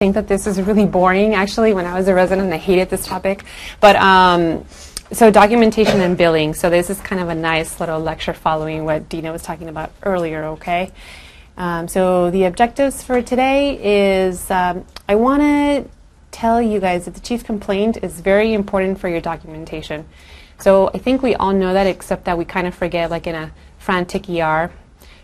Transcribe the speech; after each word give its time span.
think 0.00 0.14
that 0.14 0.28
this 0.28 0.46
is 0.46 0.58
really 0.58 0.86
boring. 0.86 1.34
Actually, 1.34 1.74
when 1.74 1.84
I 1.84 1.92
was 1.92 2.08
a 2.08 2.14
resident, 2.14 2.50
I 2.54 2.56
hated 2.56 2.88
this 2.88 3.06
topic. 3.06 3.44
But 3.80 3.96
um, 3.96 4.64
so 5.12 5.30
documentation 5.30 6.00
and 6.00 6.16
billing. 6.16 6.54
So 6.54 6.70
this 6.70 6.88
is 6.88 6.98
kind 7.02 7.20
of 7.20 7.28
a 7.28 7.34
nice 7.34 7.80
little 7.80 8.00
lecture 8.00 8.32
following 8.32 8.86
what 8.86 9.10
Dina 9.10 9.30
was 9.30 9.42
talking 9.42 9.68
about 9.68 9.92
earlier. 10.02 10.44
Okay. 10.56 10.90
Um, 11.58 11.86
so 11.86 12.30
the 12.30 12.44
objectives 12.44 13.02
for 13.02 13.20
today 13.20 14.24
is 14.24 14.50
um, 14.50 14.86
I 15.06 15.16
want 15.16 15.42
to 15.42 15.84
tell 16.30 16.62
you 16.62 16.80
guys 16.80 17.04
that 17.04 17.12
the 17.12 17.20
chief 17.20 17.44
complaint 17.44 17.98
is 18.02 18.22
very 18.22 18.54
important 18.54 18.98
for 18.98 19.10
your 19.10 19.20
documentation. 19.20 20.06
So 20.60 20.88
I 20.94 20.96
think 20.96 21.20
we 21.20 21.34
all 21.34 21.52
know 21.52 21.74
that, 21.74 21.86
except 21.86 22.24
that 22.24 22.38
we 22.38 22.46
kind 22.46 22.66
of 22.66 22.74
forget, 22.74 23.10
like 23.10 23.26
in 23.26 23.34
a 23.34 23.52
frantic 23.76 24.30
ER 24.30 24.72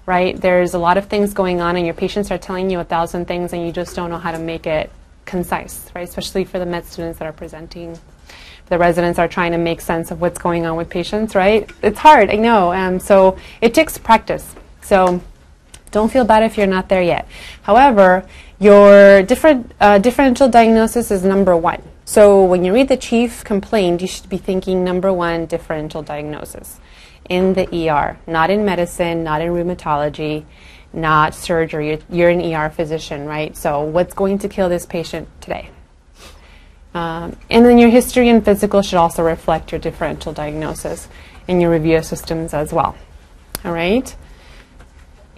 right? 0.07 0.41
There's 0.41 0.75
a 0.75 0.79
lot 0.79 0.97
of 0.97 1.07
things 1.07 1.35
going 1.35 1.61
on, 1.61 1.77
and 1.77 1.85
your 1.85 1.95
patients 1.95 2.31
are 2.31 2.39
telling 2.39 2.71
you 2.71 2.79
a 2.79 2.85
thousand 2.85 3.27
things, 3.27 3.53
and 3.53 3.67
you 3.67 3.73
just 3.73 3.95
don't 3.97 4.09
know 4.09 4.19
how 4.19 4.33
to 4.33 4.39
make 4.39 4.67
it 4.67 4.91
concise, 5.25 5.91
right? 5.95 6.09
Especially 6.09 6.45
for 6.45 6.59
the 6.59 6.67
med 6.67 6.87
students 6.87 7.19
that 7.19 7.27
are 7.27 7.33
presenting. 7.33 7.99
The 8.69 8.79
residents 8.79 9.19
are 9.19 9.29
trying 9.29 9.53
to 9.53 9.59
make 9.59 9.81
sense 9.81 10.11
of 10.11 10.21
what's 10.21 10.39
going 10.39 10.65
on 10.65 10.77
with 10.77 10.89
patients, 10.89 11.35
right? 11.35 11.71
It's 11.83 11.99
hard, 11.99 12.31
I 12.31 12.37
know. 12.37 12.73
Um, 12.73 12.99
so 12.99 13.37
it 13.61 13.75
takes 13.75 13.99
practice. 13.99 14.55
So 14.83 15.21
don't 15.91 16.11
feel 16.11 16.25
bad 16.25 16.43
if 16.43 16.57
you're 16.57 16.67
not 16.67 16.89
there 16.89 17.03
yet. 17.03 17.29
However, 17.63 18.27
your 18.59 19.23
different, 19.23 19.73
uh, 19.81 19.99
differential 19.99 20.49
diagnosis 20.49 21.11
is 21.11 21.25
number 21.25 21.57
one. 21.57 21.83
So 22.05 22.45
when 22.45 22.65
you 22.65 22.73
read 22.73 22.89
the 22.89 22.97
chief 22.97 23.45
complaint, 23.45 24.01
you 24.01 24.09
should 24.09 24.29
be 24.29 24.39
thinking 24.39 24.85
number 24.85 25.13
one 25.13 25.47
differential 25.47 26.03
diagnosis 26.03 26.81
in 27.29 27.55
the 27.55 27.91
ER, 27.91 28.19
not 28.27 28.51
in 28.51 28.65
medicine, 28.65 29.25
not 29.25 29.41
in 29.41 29.51
rheumatology, 29.53 30.45
not 30.93 31.35
surgery. 31.35 31.99
You're 32.11 32.31
an 32.31 32.41
ER 32.41 32.71
physician, 32.71 33.27
right? 33.27 33.57
So, 33.57 33.83
what's 33.83 34.15
going 34.15 34.39
to 34.39 34.49
kill 34.49 34.69
this 34.69 34.87
patient 34.87 35.29
today? 35.41 35.71
Um, 36.95 37.37
and 37.51 37.65
then 37.67 37.77
your 37.77 37.91
history 37.91 38.31
and 38.31 38.43
physical 38.43 38.81
should 38.81 38.97
also 38.97 39.23
reflect 39.23 39.71
your 39.71 39.79
differential 39.79 40.33
diagnosis 40.33 41.09
in 41.47 41.61
your 41.61 41.71
review 41.71 41.99
of 41.99 42.07
systems 42.07 42.55
as 42.55 42.73
well. 42.73 42.97
All 43.65 43.73
right? 43.73 44.17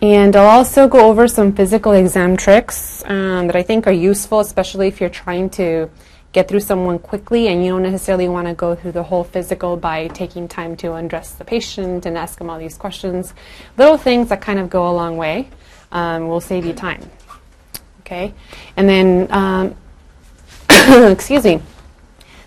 And 0.01 0.37
I'll 0.37 0.59
also 0.59 0.87
go 0.87 1.09
over 1.09 1.27
some 1.27 1.53
physical 1.53 1.93
exam 1.93 2.37
tricks 2.37 3.03
um, 3.07 3.49
that 3.49 3.57
I 3.57 3.65
think 3.65 3.89
are 3.89 3.93
useful, 3.93 4.39
especially 4.39 4.87
if 4.87 5.01
you're 5.01 5.11
trying 5.11 5.51
to 5.51 5.91
get 6.33 6.49
through 6.49 6.61
someone 6.61 6.99
quickly 6.99 7.49
and 7.49 7.65
you 7.65 7.73
don't 7.73 7.83
necessarily 7.83 8.29
want 8.29 8.47
to 8.47 8.55
go 8.55 8.75
through 8.75 8.93
the 8.93 9.03
whole 9.03 9.25
physical 9.25 9.77
by 9.77 10.09
taking 10.09 10.47
time 10.47 10.77
to 10.77 10.93
undress 10.93 11.33
the 11.33 11.45
patient 11.45 12.05
and 12.05 12.19
ask 12.19 12.39
them 12.39 12.51
all 12.51 12.59
these 12.59 12.77
questions. 12.77 13.33
Little 13.77 13.97
things 13.97 14.29
that 14.29 14.41
kind 14.41 14.59
of 14.59 14.69
go 14.69 14.89
a 14.89 14.93
long 14.93 15.17
way 15.17 15.49
um, 15.91 16.29
will 16.29 16.41
save 16.41 16.67
you 16.67 16.75
time. 16.75 17.11
Okay? 18.01 18.35
And 18.77 18.89
then, 18.89 19.33
um, 19.33 19.77
excuse 21.11 21.45
me, 21.45 21.63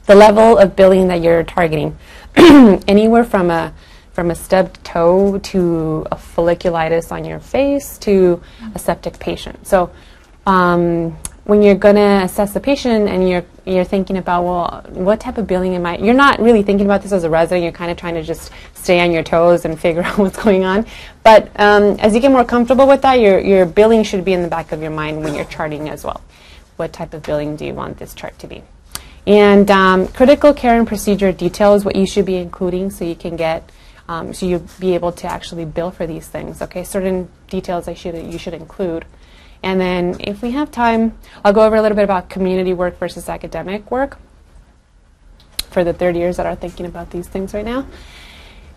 the 0.06 0.16
level 0.16 0.58
of 0.58 0.76
billing 0.76 1.08
that 1.08 1.22
you're 1.22 1.44
targeting. 1.44 1.98
Anywhere 2.36 3.24
from 3.24 3.50
a 3.50 3.74
from 4.14 4.30
a 4.30 4.36
stubbed 4.36 4.84
toe 4.84 5.40
to 5.40 6.06
a 6.12 6.18
folliculitis 6.18 7.12
on 7.12 7.24
your 7.24 7.40
face 7.40 7.98
to 8.00 8.42
a 8.76 8.80
septic 8.80 9.18
patient. 9.20 9.66
So 9.66 9.90
um, 10.46 11.18
when 11.44 11.62
you're 11.62 11.76
going 11.76 11.96
to 11.96 12.24
assess 12.24 12.54
the 12.54 12.60
patient 12.60 13.10
and 13.10 13.28
you're 13.28 13.44
you're 13.66 13.84
thinking 13.84 14.18
about 14.18 14.44
well 14.44 14.84
what 14.90 15.20
type 15.20 15.38
of 15.38 15.48
billing 15.48 15.76
am 15.76 15.86
i 15.86 15.98
you're 15.98 16.14
not 16.14 16.40
really 16.40 16.64
thinking 16.64 16.86
about 16.86 17.02
this 17.02 17.12
as 17.12 17.24
a 17.24 17.30
resident 17.30 17.64
you're 17.64 17.72
kind 17.72 17.92
of 17.92 17.98
trying 17.98 18.14
to 18.14 18.24
just 18.24 18.52
stay 18.82 19.00
on 19.00 19.12
your 19.12 19.24
toes 19.24 19.66
and 19.66 19.80
figure 19.86 20.04
out 20.04 20.18
what's 20.18 20.42
going 20.42 20.64
on. 20.64 20.86
But 21.24 21.52
um, 21.60 22.00
as 22.00 22.14
you 22.14 22.20
get 22.20 22.32
more 22.32 22.46
comfortable 22.46 22.88
with 22.88 23.02
that 23.04 23.20
your, 23.20 23.40
your 23.40 23.66
billing 23.66 24.04
should 24.04 24.26
be 24.26 24.34
in 24.34 24.42
the 24.42 24.48
back 24.48 24.72
of 24.72 24.82
your 24.82 24.92
mind 24.92 25.24
when 25.24 25.36
you're 25.36 25.46
charting 25.46 25.90
as 25.90 26.04
well. 26.04 26.22
What 26.78 26.94
type 26.94 27.14
of 27.14 27.24
billing 27.24 27.56
do 27.56 27.66
you 27.66 27.74
want 27.74 27.98
this 27.98 28.14
chart 28.14 28.38
to 28.40 28.48
be? 28.48 28.64
And 29.28 29.70
um, 29.70 30.08
critical 30.08 30.54
care 30.54 30.78
and 30.78 30.88
procedure 30.88 31.32
details 31.32 31.86
what 31.86 31.96
you 31.96 32.08
should 32.08 32.26
be 32.26 32.38
including 32.38 32.90
so 32.90 33.06
you 33.06 33.16
can 33.16 33.36
get 33.36 33.70
um, 34.08 34.34
so 34.34 34.46
you'll 34.46 34.68
be 34.80 34.96
able 34.96 35.12
to 35.14 35.28
actually 35.28 35.64
bill 35.64 35.92
for 35.92 36.08
these 36.08 36.28
things 36.28 36.62
okay? 36.62 36.84
Certain 36.84 37.30
details 37.50 37.88
I 37.88 37.94
should 37.94 38.16
you 38.16 38.40
should 38.40 38.56
include 38.56 39.06
and 39.64 39.80
then 39.80 40.18
if 40.20 40.42
we 40.42 40.52
have 40.52 40.72
time, 40.72 41.18
I'll 41.44 41.54
go 41.54 41.64
over 41.64 41.76
a 41.76 41.82
little 41.82 41.96
bit 41.96 42.04
about 42.04 42.30
community 42.30 42.74
work 42.74 42.98
versus 42.98 43.30
academic 43.30 43.92
work 43.92 44.18
for 45.70 45.84
the 45.84 45.94
third 45.94 46.16
years 46.16 46.38
that 46.38 46.46
are 46.46 46.56
thinking 46.56 46.86
about 46.86 47.12
these 47.12 47.28
things 47.28 47.54
right 47.54 47.66
now. 47.66 47.88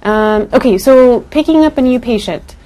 Um, 0.02 0.48
okay, 0.52 0.76
so 0.78 1.20
picking 1.20 1.64
up 1.64 1.78
a 1.78 1.82
new 1.82 1.98
patient. 1.98 2.56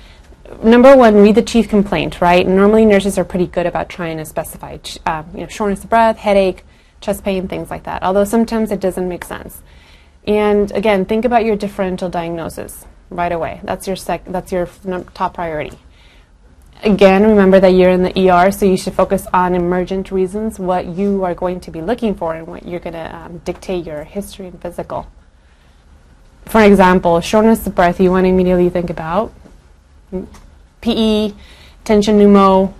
Number 0.63 0.97
one, 0.97 1.15
read 1.17 1.35
the 1.35 1.43
chief 1.43 1.69
complaint, 1.69 2.21
right? 2.21 2.47
Normally 2.47 2.85
nurses 2.85 3.19
are 3.19 3.25
pretty 3.25 3.47
good 3.47 3.67
about 3.67 3.89
trying 3.89 4.17
to 4.17 4.25
specify, 4.25 4.79
uh, 5.07 5.23
you 5.35 5.41
know, 5.41 5.47
shortness 5.47 5.85
of 5.85 5.91
breath, 5.91 6.17
headache, 6.17 6.65
chest 7.01 7.23
pain, 7.23 7.47
things 7.47 7.71
like 7.71 7.85
that. 7.85 8.03
Although 8.03 8.25
sometimes 8.25 8.73
it 8.73 8.81
doesn't 8.81 9.09
make 9.09 9.25
sense. 9.25 9.63
And 10.27 10.73
again, 10.73 11.05
think 11.05 11.25
about 11.25 11.45
your 11.45 11.55
differential 11.55 12.09
diagnosis 12.09 12.85
right 13.11 13.33
away. 13.33 13.61
That's 13.63 13.87
your 13.87 13.97
sec- 13.97 14.27
that's 14.27 14.51
your 14.51 14.69
top 15.15 15.35
priority. 15.35 15.79
Again, 16.85 17.25
remember 17.25 17.59
that 17.59 17.71
you're 17.71 17.91
in 17.91 18.05
the 18.05 18.31
ER, 18.31 18.53
so 18.53 18.65
you 18.65 18.77
should 18.77 18.95
focus 18.95 19.27
on 19.35 19.57
emergent 19.57 20.13
reasons, 20.13 20.61
what 20.61 20.87
you 20.87 21.25
are 21.25 21.35
going 21.35 21.59
to 21.61 21.73
be 21.73 21.83
looking 21.83 22.15
for, 22.15 22.37
and 22.37 22.47
what 22.47 22.67
you're 22.67 22.79
going 22.79 22.93
to 22.93 23.17
um, 23.17 23.39
dictate 23.39 23.85
your 23.85 24.05
history 24.05 24.47
and 24.47 24.63
physical. 24.63 25.11
For 26.47 26.63
example, 26.63 27.21
shortness 27.21 27.67
of 27.67 27.75
breath, 27.75 28.01
you 28.01 28.13
want 28.13 28.25
to 28.25 28.29
immediately 28.29 28.71
think 28.71 28.91
about 28.91 29.33
PE, 30.81 31.33
tension 31.83 32.17
pneumo, 32.17 32.73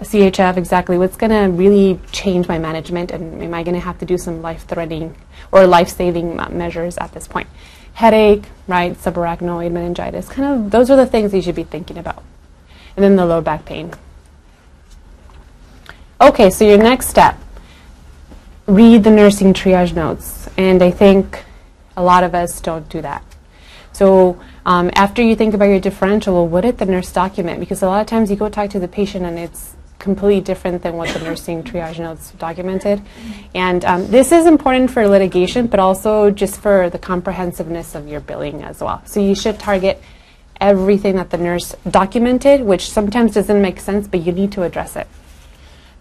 CHF, 0.00 0.56
exactly. 0.56 0.98
What's 0.98 1.16
going 1.16 1.30
to 1.30 1.56
really 1.56 2.00
change 2.10 2.48
my 2.48 2.58
management, 2.58 3.12
and 3.12 3.40
am 3.40 3.54
I 3.54 3.62
going 3.62 3.74
to 3.74 3.80
have 3.80 3.98
to 3.98 4.04
do 4.04 4.18
some 4.18 4.42
life 4.42 4.64
threatening 4.66 5.14
or 5.52 5.64
life 5.64 5.88
saving 5.88 6.36
measures 6.50 6.98
at 6.98 7.12
this 7.12 7.28
point? 7.28 7.46
Headache, 7.94 8.44
right, 8.66 8.94
subarachnoid 8.94 9.70
meningitis, 9.70 10.28
kind 10.28 10.66
of, 10.66 10.70
those 10.72 10.90
are 10.90 10.96
the 10.96 11.06
things 11.06 11.32
you 11.32 11.40
should 11.40 11.54
be 11.54 11.64
thinking 11.64 11.98
about 11.98 12.24
and 12.98 13.04
then 13.04 13.14
the 13.14 13.24
low 13.24 13.40
back 13.40 13.64
pain. 13.64 13.92
Okay, 16.20 16.50
so 16.50 16.64
your 16.64 16.78
next 16.78 17.06
step 17.06 17.38
read 18.66 19.04
the 19.04 19.10
nursing 19.10 19.54
triage 19.54 19.94
notes. 19.94 20.48
And 20.56 20.82
I 20.82 20.90
think 20.90 21.44
a 21.96 22.02
lot 22.02 22.24
of 22.24 22.34
us 22.34 22.60
don't 22.60 22.88
do 22.88 23.00
that. 23.02 23.22
So 23.92 24.40
um, 24.66 24.90
after 24.94 25.22
you 25.22 25.36
think 25.36 25.54
about 25.54 25.66
your 25.66 25.78
differential, 25.78 26.34
well, 26.34 26.48
what 26.48 26.62
did 26.62 26.78
the 26.78 26.86
nurse 26.86 27.12
document? 27.12 27.60
Because 27.60 27.82
a 27.82 27.86
lot 27.86 28.00
of 28.00 28.08
times 28.08 28.30
you 28.30 28.36
go 28.36 28.48
talk 28.48 28.70
to 28.70 28.80
the 28.80 28.88
patient 28.88 29.24
and 29.24 29.38
it's 29.38 29.76
completely 30.00 30.40
different 30.40 30.82
than 30.82 30.94
what 30.94 31.08
the 31.14 31.20
nursing 31.20 31.62
triage 31.62 32.00
notes 32.00 32.32
documented. 32.32 33.00
And 33.54 33.84
um, 33.84 34.10
this 34.10 34.32
is 34.32 34.44
important 34.46 34.90
for 34.90 35.06
litigation, 35.06 35.68
but 35.68 35.78
also 35.78 36.32
just 36.32 36.60
for 36.60 36.90
the 36.90 36.98
comprehensiveness 36.98 37.94
of 37.94 38.08
your 38.08 38.18
billing 38.18 38.64
as 38.64 38.80
well. 38.80 39.02
So 39.06 39.20
you 39.20 39.36
should 39.36 39.60
target 39.60 40.02
everything 40.60 41.16
that 41.16 41.30
the 41.30 41.38
nurse 41.38 41.74
documented, 41.90 42.62
which 42.62 42.90
sometimes 42.90 43.34
doesn't 43.34 43.60
make 43.60 43.80
sense, 43.80 44.08
but 44.08 44.20
you 44.20 44.32
need 44.32 44.52
to 44.52 44.62
address 44.62 44.96
it. 44.96 45.06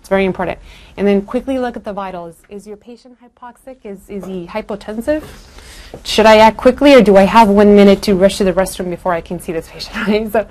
It's 0.07 0.09
very 0.09 0.23
important. 0.23 0.57
And 0.95 1.05
then 1.05 1.21
quickly 1.21 1.59
look 1.59 1.75
at 1.75 1.83
the 1.83 1.91
vitals. 1.91 2.41
Is 2.47 2.65
your 2.65 2.77
patient 2.77 3.17
hypoxic? 3.21 3.85
Is, 3.85 4.09
is 4.09 4.25
he 4.25 4.47
hypotensive? 4.47 5.21
Should 6.05 6.25
I 6.25 6.37
act 6.37 6.55
quickly 6.55 6.93
or 6.93 7.01
do 7.01 7.17
I 7.17 7.23
have 7.23 7.49
one 7.49 7.75
minute 7.75 8.01
to 8.03 8.15
rush 8.15 8.37
to 8.37 8.45
the 8.45 8.53
restroom 8.53 8.89
before 8.89 9.11
I 9.11 9.19
can 9.19 9.39
see 9.39 9.51
this 9.51 9.67
patient? 9.69 10.33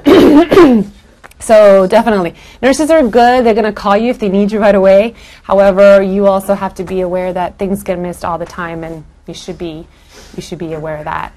So, 0.00 0.86
so 1.38 1.86
definitely. 1.86 2.34
Nurses 2.62 2.90
are 2.90 3.02
good. 3.02 3.44
They're 3.44 3.52
going 3.52 3.64
to 3.64 3.72
call 3.72 3.94
you 3.94 4.08
if 4.08 4.18
they 4.18 4.30
need 4.30 4.50
you 4.50 4.58
right 4.58 4.74
away. 4.74 5.14
However, 5.42 6.00
you 6.00 6.26
also 6.26 6.54
have 6.54 6.72
to 6.76 6.84
be 6.84 7.02
aware 7.02 7.30
that 7.34 7.58
things 7.58 7.82
get 7.82 7.98
missed 7.98 8.24
all 8.24 8.38
the 8.38 8.46
time 8.46 8.84
and 8.84 9.04
you 9.26 9.34
should 9.34 9.58
be, 9.58 9.86
you 10.34 10.42
should 10.42 10.58
be 10.58 10.72
aware 10.72 10.96
of 10.96 11.04
that. 11.04 11.34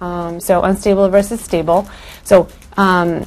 Um, 0.00 0.40
so 0.40 0.62
unstable 0.62 1.08
versus 1.08 1.40
stable. 1.40 1.88
So 2.22 2.48
um, 2.76 3.24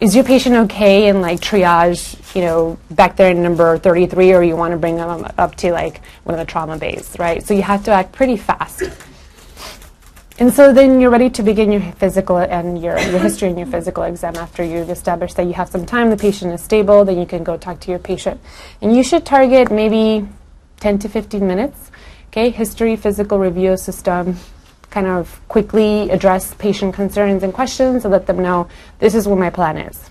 is 0.00 0.14
your 0.14 0.24
patient 0.24 0.54
okay 0.66 1.08
in 1.08 1.20
like 1.20 1.40
triage, 1.40 2.34
you 2.34 2.42
know, 2.42 2.78
back 2.90 3.16
there 3.16 3.30
in 3.30 3.42
number 3.42 3.78
33, 3.78 4.32
or 4.32 4.42
you 4.42 4.56
want 4.56 4.72
to 4.72 4.76
bring 4.76 4.96
them 4.96 5.26
up 5.38 5.54
to 5.56 5.72
like 5.72 6.00
one 6.24 6.38
of 6.38 6.44
the 6.44 6.50
trauma 6.50 6.78
bays, 6.78 7.16
right? 7.18 7.44
So 7.44 7.54
you 7.54 7.62
have 7.62 7.84
to 7.84 7.90
act 7.90 8.12
pretty 8.12 8.36
fast. 8.36 8.82
And 10.36 10.52
so 10.52 10.72
then 10.72 11.00
you're 11.00 11.10
ready 11.10 11.30
to 11.30 11.44
begin 11.44 11.70
your 11.70 11.80
physical 11.92 12.38
and 12.38 12.82
your, 12.82 12.98
your 12.98 13.20
history 13.20 13.50
and 13.50 13.58
your 13.58 13.68
physical 13.68 14.02
exam 14.02 14.34
after 14.34 14.64
you've 14.64 14.90
established 14.90 15.36
that 15.36 15.46
you 15.46 15.52
have 15.52 15.68
some 15.68 15.86
time, 15.86 16.10
the 16.10 16.16
patient 16.16 16.52
is 16.52 16.60
stable, 16.60 17.04
then 17.04 17.18
you 17.18 17.26
can 17.26 17.44
go 17.44 17.56
talk 17.56 17.78
to 17.80 17.90
your 17.90 18.00
patient. 18.00 18.40
And 18.82 18.96
you 18.96 19.04
should 19.04 19.24
target 19.24 19.70
maybe 19.70 20.28
10 20.80 20.98
to 21.00 21.08
15 21.08 21.46
minutes. 21.46 21.92
Okay, 22.28 22.50
history, 22.50 22.96
physical 22.96 23.38
review 23.38 23.76
system, 23.76 24.36
kind 24.94 25.08
of 25.08 25.40
quickly 25.48 26.08
address 26.10 26.54
patient 26.54 26.94
concerns 26.94 27.42
and 27.42 27.52
questions 27.52 28.04
and 28.04 28.12
let 28.12 28.28
them 28.28 28.40
know 28.40 28.68
this 29.00 29.12
is 29.12 29.26
what 29.26 29.36
my 29.36 29.50
plan 29.50 29.76
is. 29.76 30.08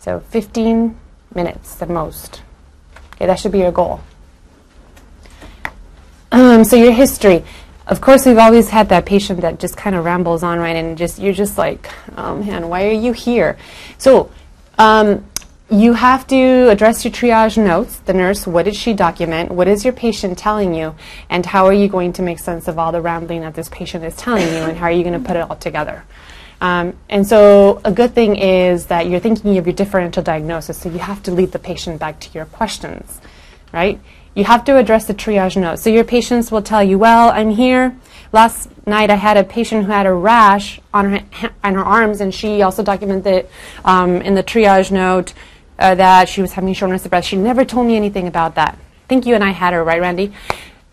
So 0.00 0.20
15 0.20 0.94
minutes 1.34 1.80
at 1.80 1.88
most. 1.88 2.42
Okay, 3.14 3.24
that 3.24 3.38
should 3.38 3.52
be 3.52 3.60
your 3.60 3.72
goal. 3.72 4.02
Um, 6.30 6.62
so 6.62 6.76
your 6.76 6.92
history. 6.92 7.42
Of 7.86 8.02
course, 8.02 8.26
we've 8.26 8.36
always 8.36 8.68
had 8.68 8.90
that 8.90 9.06
patient 9.06 9.40
that 9.40 9.58
just 9.58 9.78
kind 9.78 9.96
of 9.96 10.04
rambles 10.04 10.42
on, 10.42 10.58
right? 10.58 10.76
And 10.76 10.98
just 10.98 11.18
you're 11.18 11.32
just 11.32 11.56
like, 11.56 11.90
oh 12.18 12.36
man, 12.36 12.68
why 12.68 12.86
are 12.86 12.92
you 12.92 13.12
here? 13.12 13.56
So 13.96 14.30
um, 14.78 15.24
you 15.70 15.92
have 15.92 16.26
to 16.26 16.68
address 16.68 17.04
your 17.04 17.12
triage 17.12 17.56
notes. 17.62 17.98
The 17.98 18.12
nurse, 18.12 18.46
what 18.46 18.64
did 18.64 18.74
she 18.74 18.92
document? 18.92 19.52
What 19.52 19.68
is 19.68 19.84
your 19.84 19.92
patient 19.92 20.36
telling 20.36 20.74
you? 20.74 20.96
And 21.28 21.46
how 21.46 21.66
are 21.66 21.72
you 21.72 21.88
going 21.88 22.12
to 22.14 22.22
make 22.22 22.40
sense 22.40 22.66
of 22.66 22.78
all 22.78 22.90
the 22.90 23.00
rambling 23.00 23.42
that 23.42 23.54
this 23.54 23.68
patient 23.68 24.04
is 24.04 24.16
telling 24.16 24.48
you? 24.48 24.62
And 24.62 24.76
how 24.76 24.86
are 24.86 24.92
you 24.92 25.04
going 25.04 25.20
to 25.20 25.26
put 25.26 25.36
it 25.36 25.48
all 25.48 25.56
together? 25.56 26.04
Um, 26.60 26.94
and 27.08 27.26
so, 27.26 27.80
a 27.84 27.92
good 27.92 28.14
thing 28.14 28.36
is 28.36 28.86
that 28.86 29.06
you're 29.08 29.20
thinking 29.20 29.56
of 29.56 29.66
your 29.66 29.74
differential 29.74 30.22
diagnosis, 30.22 30.76
so 30.76 30.90
you 30.90 30.98
have 30.98 31.22
to 31.22 31.30
lead 31.30 31.52
the 31.52 31.58
patient 31.58 31.98
back 31.98 32.20
to 32.20 32.30
your 32.34 32.44
questions, 32.44 33.18
right? 33.72 33.98
You 34.34 34.44
have 34.44 34.64
to 34.66 34.76
address 34.76 35.06
the 35.06 35.14
triage 35.14 35.58
notes. 35.58 35.80
So, 35.82 35.88
your 35.88 36.04
patients 36.04 36.52
will 36.52 36.60
tell 36.60 36.84
you, 36.84 36.98
Well, 36.98 37.30
I'm 37.30 37.50
here. 37.50 37.96
Last 38.32 38.68
night 38.86 39.10
I 39.10 39.14
had 39.14 39.38
a 39.38 39.44
patient 39.44 39.86
who 39.86 39.90
had 39.90 40.04
a 40.04 40.12
rash 40.12 40.80
on 40.92 41.12
her, 41.12 41.50
on 41.64 41.74
her 41.74 41.84
arms, 41.84 42.20
and 42.20 42.34
she 42.34 42.60
also 42.60 42.82
documented 42.82 43.48
um, 43.84 44.20
in 44.20 44.34
the 44.34 44.42
triage 44.42 44.90
note 44.90 45.32
uh, 45.80 45.94
that 45.94 46.28
she 46.28 46.42
was 46.42 46.52
having 46.52 46.74
shortness 46.74 47.04
of 47.04 47.10
breath. 47.10 47.24
She 47.24 47.36
never 47.36 47.64
told 47.64 47.86
me 47.86 47.96
anything 47.96 48.28
about 48.28 48.54
that. 48.54 48.74
I 48.74 49.06
think 49.08 49.26
you 49.26 49.34
and 49.34 49.42
I 49.42 49.50
had 49.50 49.72
her, 49.72 49.82
right, 49.82 50.00
Randy? 50.00 50.32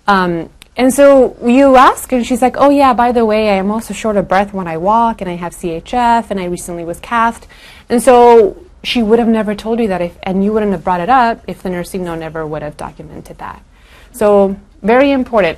Um, 0.08 0.50
and 0.78 0.94
so 0.94 1.36
you 1.46 1.76
ask, 1.76 2.12
and 2.12 2.26
she's 2.26 2.42
like, 2.42 2.56
oh, 2.58 2.70
yeah, 2.70 2.94
by 2.94 3.12
the 3.12 3.26
way, 3.26 3.50
I 3.50 3.56
am 3.56 3.70
also 3.70 3.94
short 3.94 4.16
of 4.16 4.28
breath 4.28 4.54
when 4.54 4.68
I 4.68 4.78
walk, 4.78 5.22
and 5.22 5.30
I 5.30 5.34
have 5.34 5.54
CHF, 5.54 6.32
and 6.32 6.40
I 6.40 6.46
recently 6.46 6.86
was 6.86 7.00
cathed. 7.00 7.48
And 7.90 8.02
so 8.02 8.64
she 8.84 9.02
would 9.04 9.20
have 9.20 9.28
never 9.28 9.56
told 9.56 9.80
you 9.80 9.88
that, 9.88 10.02
if, 10.02 10.18
and 10.24 10.44
you 10.44 10.54
wouldn't 10.54 10.72
have 10.72 10.84
brought 10.84 11.02
it 11.02 11.10
up 11.10 11.44
if 11.48 11.64
the 11.64 11.70
nursing 11.70 12.04
note 12.06 12.20
never 12.20 12.46
would 12.46 12.62
have 12.62 12.78
documented 12.78 13.40
that. 13.40 13.64
So, 14.12 14.58
very 14.82 15.12
important. 15.12 15.58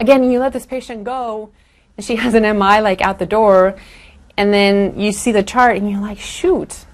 Again, 0.00 0.30
you 0.30 0.40
let 0.40 0.52
this 0.52 0.66
patient 0.66 1.04
go, 1.04 1.50
and 1.96 2.04
she 2.04 2.16
has 2.24 2.34
an 2.34 2.42
MI 2.42 2.80
like 2.80 3.00
out 3.00 3.18
the 3.18 3.26
door, 3.26 3.76
and 4.36 4.52
then 4.52 4.98
you 4.98 5.12
see 5.12 5.32
the 5.32 5.44
chart, 5.44 5.76
and 5.76 5.88
you're 5.88 6.00
like, 6.00 6.18
shoot, 6.18 6.85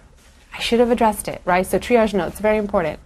I 0.52 0.60
should 0.60 0.81
have 0.81 0.90
addressed 0.90 1.28
it, 1.28 1.40
right? 1.44 1.66
So 1.66 1.78
triage 1.78 2.14
notes, 2.14 2.40
very 2.40 2.58
important. 2.58 3.00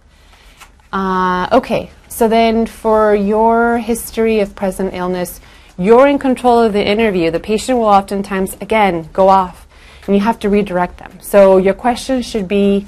Uh, 0.91 1.47
okay, 1.51 1.91
so 2.07 2.27
then 2.27 2.65
for 2.65 3.15
your 3.15 3.77
history 3.77 4.39
of 4.39 4.55
present 4.55 4.93
illness, 4.93 5.39
you're 5.77 6.07
in 6.07 6.17
control 6.19 6.59
of 6.59 6.73
the 6.73 6.85
interview. 6.85 7.29
The 7.31 7.39
patient 7.39 7.77
will 7.77 7.85
oftentimes, 7.85 8.55
again, 8.61 9.09
go 9.13 9.29
off, 9.29 9.67
and 10.05 10.15
you 10.15 10.21
have 10.21 10.39
to 10.39 10.49
redirect 10.49 10.97
them. 10.97 11.19
So 11.21 11.57
your 11.57 11.73
questions 11.73 12.25
should 12.25 12.47
be 12.47 12.87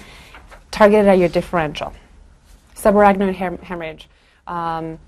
targeted 0.71 1.07
at 1.07 1.17
your 1.17 1.29
differential. 1.29 1.93
Subarachnoid 2.75 3.35
hem- 3.35 3.57
hemorrhage. 3.59 4.07
Um, 4.47 4.99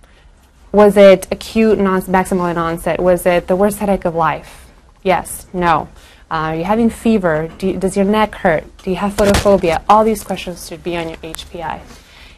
was 0.71 0.95
it 0.97 1.27
acute 1.31 1.79
non- 1.79 2.01
maximal 2.03 2.55
onset? 2.55 3.01
Was 3.01 3.25
it 3.25 3.47
the 3.47 3.55
worst 3.55 3.79
headache 3.79 4.05
of 4.05 4.15
life? 4.15 4.67
Yes, 5.03 5.47
no. 5.53 5.89
Uh, 6.31 6.35
are 6.35 6.55
you 6.55 6.63
having 6.63 6.89
fever? 6.89 7.51
Do 7.57 7.67
you, 7.67 7.77
does 7.77 7.97
your 7.97 8.05
neck 8.05 8.35
hurt? 8.35 8.63
Do 8.77 8.89
you 8.89 8.95
have 8.95 9.11
photophobia? 9.11 9.83
All 9.89 10.05
these 10.05 10.23
questions 10.23 10.65
should 10.65 10.81
be 10.81 10.95
on 10.95 11.09
your 11.09 11.17
HPI. 11.17 11.81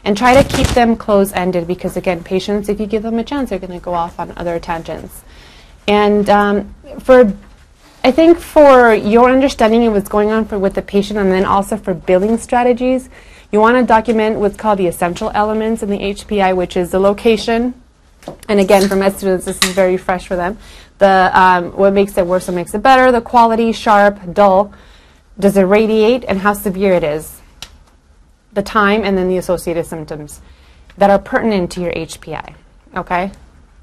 And 0.03 0.17
try 0.17 0.41
to 0.41 0.57
keep 0.57 0.65
them 0.69 0.95
close 0.95 1.31
ended 1.33 1.67
because, 1.67 1.95
again, 1.95 2.23
patients, 2.23 2.69
if 2.69 2.79
you 2.79 2.87
give 2.87 3.03
them 3.03 3.19
a 3.19 3.23
chance, 3.23 3.51
they're 3.51 3.59
going 3.59 3.71
to 3.71 3.79
go 3.79 3.93
off 3.93 4.19
on 4.19 4.33
other 4.35 4.59
tangents. 4.59 5.21
And 5.87 6.27
um, 6.27 6.73
for, 7.01 7.37
I 8.03 8.09
think 8.09 8.39
for 8.39 8.95
your 8.95 9.29
understanding 9.29 9.85
of 9.85 9.93
what's 9.93 10.09
going 10.09 10.31
on 10.31 10.45
for, 10.45 10.57
with 10.57 10.73
the 10.73 10.81
patient 10.81 11.19
and 11.19 11.31
then 11.31 11.45
also 11.45 11.77
for 11.77 11.93
billing 11.93 12.39
strategies, 12.39 13.11
you 13.51 13.59
want 13.59 13.77
to 13.77 13.83
document 13.83 14.39
what's 14.39 14.57
called 14.57 14.79
the 14.79 14.87
essential 14.87 15.29
elements 15.35 15.83
in 15.83 15.91
the 15.91 15.99
HPI, 15.99 16.55
which 16.55 16.75
is 16.75 16.89
the 16.89 16.99
location. 16.99 17.75
And 18.49 18.59
again, 18.59 18.87
for 18.87 18.95
med 18.95 19.15
students, 19.17 19.45
this 19.45 19.61
is 19.63 19.69
very 19.73 19.97
fresh 19.97 20.27
for 20.27 20.35
them 20.35 20.57
the 20.99 21.31
um, 21.33 21.71
what 21.75 21.93
makes 21.93 22.17
it 22.17 22.25
worse, 22.25 22.47
what 22.47 22.55
makes 22.55 22.73
it 22.73 22.81
better, 22.81 23.11
the 23.11 23.21
quality, 23.21 23.71
sharp, 23.71 24.19
dull, 24.33 24.73
does 25.39 25.57
it 25.57 25.63
radiate, 25.63 26.23
and 26.27 26.39
how 26.39 26.53
severe 26.53 26.93
it 26.93 27.03
is, 27.03 27.41
the 28.53 28.61
time, 28.61 29.03
and 29.03 29.17
then 29.17 29.27
the 29.27 29.37
associated 29.37 29.85
symptoms 29.85 30.41
that 30.97 31.09
are 31.09 31.19
pertinent 31.19 31.71
to 31.71 31.81
your 31.81 31.91
HPI. 31.91 32.55
Okay, 32.95 33.31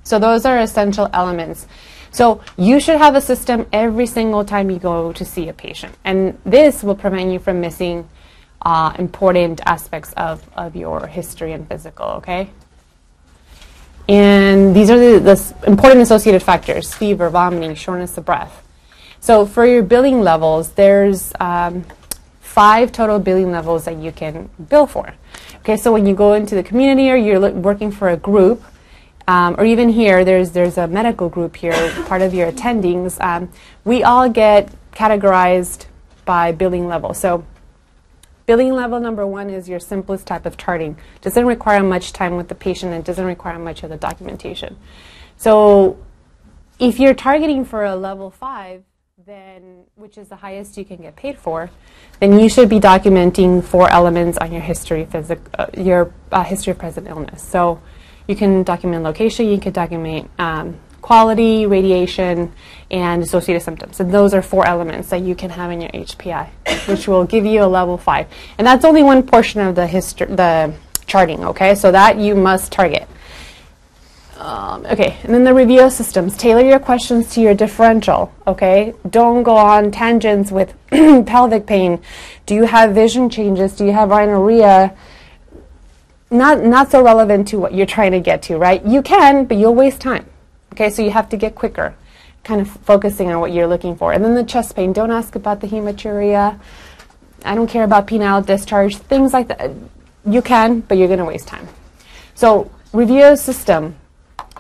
so 0.05 0.19
those 0.19 0.45
are 0.45 0.59
essential 0.59 1.09
elements. 1.13 1.67
So 2.13 2.41
you 2.57 2.81
should 2.81 2.99
have 2.99 3.15
a 3.15 3.21
system 3.21 3.67
every 3.73 4.07
single 4.07 4.45
time 4.45 4.71
you 4.71 4.79
go 4.79 5.13
to 5.13 5.25
see 5.25 5.49
a 5.49 5.53
patient, 5.53 5.97
and 6.05 6.39
this 6.45 6.83
will 6.83 6.97
prevent 6.97 7.33
you 7.33 7.39
from 7.39 7.61
missing 7.61 8.09
uh, 8.63 8.95
important 8.99 9.61
aspects 9.67 10.13
of, 10.15 10.49
of 10.55 10.77
your 10.77 11.07
history 11.07 11.53
and 11.53 11.67
physical. 11.67 12.07
Okay. 12.07 12.51
And 14.11 14.75
these 14.75 14.91
are 14.91 14.99
the, 14.99 15.21
the 15.21 15.55
important 15.69 16.01
associated 16.01 16.43
factors 16.43 16.93
fever, 16.93 17.31
vomiting, 17.31 17.77
shortness 17.77 18.19
of 18.19 18.25
breath. 18.25 18.67
So 19.21 19.47
for 19.47 19.65
your 19.65 19.85
billing 19.85 20.21
levels, 20.21 20.73
there's 20.73 21.33
um, 21.39 21.85
five 22.41 22.91
total 22.91 23.21
billing 23.21 23.53
levels 23.53 23.85
that 23.85 23.99
you 23.99 24.11
can 24.11 24.51
bill 24.69 24.89
for. 24.89 25.15
Okay, 25.61 25.77
so 25.77 25.93
when 25.93 26.07
you 26.07 26.17
go 26.17 26.33
into 26.33 26.57
the 26.57 26.65
community 26.65 27.09
or 27.09 27.15
you're 27.15 27.53
working 27.53 27.93
for 27.93 28.09
a 28.09 28.17
group, 28.17 28.65
um, 29.29 29.55
or 29.57 29.65
even 29.65 29.89
here, 29.89 30.25
there's 30.25 30.51
there's 30.51 30.77
a 30.77 30.89
medical 30.89 31.29
group 31.29 31.55
here, 31.55 31.93
part 32.07 32.21
of 32.21 32.35
your 32.35 32.51
attendings. 32.51 33.21
Um, 33.21 33.49
we 33.85 34.03
all 34.03 34.29
get 34.29 34.73
categorized 34.91 35.87
by 36.25 36.51
billing 36.51 36.89
level. 36.89 37.15
So 37.15 37.45
Billing 38.51 38.73
level 38.73 38.99
number 38.99 39.25
one 39.25 39.49
is 39.49 39.69
your 39.69 39.79
simplest 39.79 40.27
type 40.27 40.45
of 40.45 40.57
charting. 40.57 40.99
Doesn't 41.21 41.47
require 41.47 41.85
much 41.85 42.13
time 42.13 42.37
with 42.37 42.49
the 42.49 42.57
patient 42.57 42.93
and 42.93 43.05
doesn't 43.05 43.25
require 43.25 43.61
much 43.61 43.85
of 43.85 43.91
the 43.91 43.97
documentation. 43.97 44.77
So 45.37 45.97
if 46.81 46.99
you're 46.99 47.15
targeting 47.15 47.65
for 47.65 47.85
a 47.85 47.95
level 47.95 48.29
five, 48.29 48.83
then 49.25 49.85
which 49.95 50.19
is 50.19 50.31
the 50.31 50.35
highest 50.35 50.77
you 50.77 50.85
can 50.85 50.97
get 50.97 51.15
paid 51.15 51.39
for, 51.39 51.71
then 52.19 52.41
you 52.41 52.49
should 52.49 52.69
be 52.69 52.81
documenting 52.81 53.63
four 53.63 53.89
elements 53.89 54.37
on 54.39 54.51
your 54.51 54.63
history, 54.63 55.05
physic, 55.05 55.39
uh, 55.57 55.67
your 55.79 56.13
uh, 56.33 56.43
history 56.43 56.73
of 56.73 56.79
present 56.79 57.07
illness. 57.07 57.41
So 57.41 57.81
you 58.27 58.35
can 58.35 58.65
document 58.65 59.05
location, 59.05 59.47
you 59.47 59.61
can 59.61 59.73
document 59.73 60.29
um, 60.41 60.77
quality, 61.03 61.67
radiation, 61.67 62.53
and 62.91 63.23
associated 63.23 63.63
symptoms. 63.63 64.01
And 64.01 64.13
those 64.13 64.35
are 64.35 64.43
four 64.43 64.67
elements 64.67 65.11
that 65.11 65.23
you 65.23 65.35
can 65.35 65.51
have 65.51 65.71
in 65.71 65.81
your 65.81 65.91
HPI, 65.91 66.49
which 66.89 67.07
will 67.07 67.25
give 67.25 67.45
you 67.45 67.63
a 67.63 67.67
level 67.67 67.97
five. 67.97 68.27
And 68.59 68.67
that's 68.67 68.85
only 68.85 69.03
one 69.03 69.23
portion 69.23 69.61
of 69.61 69.75
the 69.75 69.87
history, 69.87 70.27
the 70.27 70.75
charting. 71.07 71.45
Okay, 71.45 71.75
so 71.75 71.93
that 71.93 72.19
you 72.19 72.35
must 72.35 72.73
target. 72.73 73.09
Um, 74.41 74.87
okay, 74.87 75.19
and 75.23 75.35
then 75.35 75.45
the 75.45 75.53
review 75.53 75.83
of 75.83 75.93
systems. 75.93 76.35
Tailor 76.35 76.63
your 76.63 76.79
questions 76.79 77.35
to 77.35 77.43
your 77.43 77.53
differential. 77.53 78.33
Okay, 78.47 78.95
don't 79.09 79.43
go 79.43 79.55
on 79.55 79.91
tangents 79.91 80.51
with 80.51 80.75
pelvic 80.91 81.67
pain. 81.67 82.01
Do 82.47 82.55
you 82.55 82.65
have 82.65 82.95
vision 82.95 83.29
changes? 83.29 83.77
Do 83.77 83.85
you 83.85 83.93
have 83.93 84.09
rhinorrhea? 84.09 84.97
Not 86.31 86.65
not 86.65 86.91
so 86.91 87.05
relevant 87.05 87.49
to 87.49 87.59
what 87.59 87.75
you're 87.75 87.85
trying 87.85 88.13
to 88.13 88.21
get 88.21 88.41
to, 88.45 88.57
right? 88.57 88.83
You 88.83 89.03
can, 89.03 89.45
but 89.45 89.59
you'll 89.59 89.75
waste 89.75 90.01
time. 90.01 90.30
Okay, 90.73 90.91
so 90.91 91.03
you 91.03 91.11
have 91.11 91.29
to 91.31 91.37
get 91.37 91.55
quicker, 91.55 91.95
kind 92.45 92.61
of 92.61 92.69
focusing 92.69 93.31
on 93.31 93.41
what 93.41 93.53
you're 93.53 93.67
looking 93.67 93.97
for. 93.97 94.13
And 94.13 94.25
then 94.25 94.35
the 94.35 94.45
chest 94.45 94.77
pain, 94.77 94.93
don't 94.93 95.11
ask 95.11 95.35
about 95.35 95.61
the 95.61 95.67
hematuria. 95.67 96.59
I 97.45 97.55
don't 97.55 97.69
care 97.69 97.85
about 97.85 98.07
penile 98.07 98.45
discharge, 98.45 98.97
things 98.97 99.33
like 99.33 99.49
that. 99.49 99.71
You 100.27 100.43
can, 100.43 100.81
but 100.81 100.99
you're 100.99 101.09
going 101.09 101.19
to 101.19 101.25
waste 101.25 101.49
time. 101.49 101.67
So, 102.35 102.71
review 102.93 103.37
system. 103.37 103.97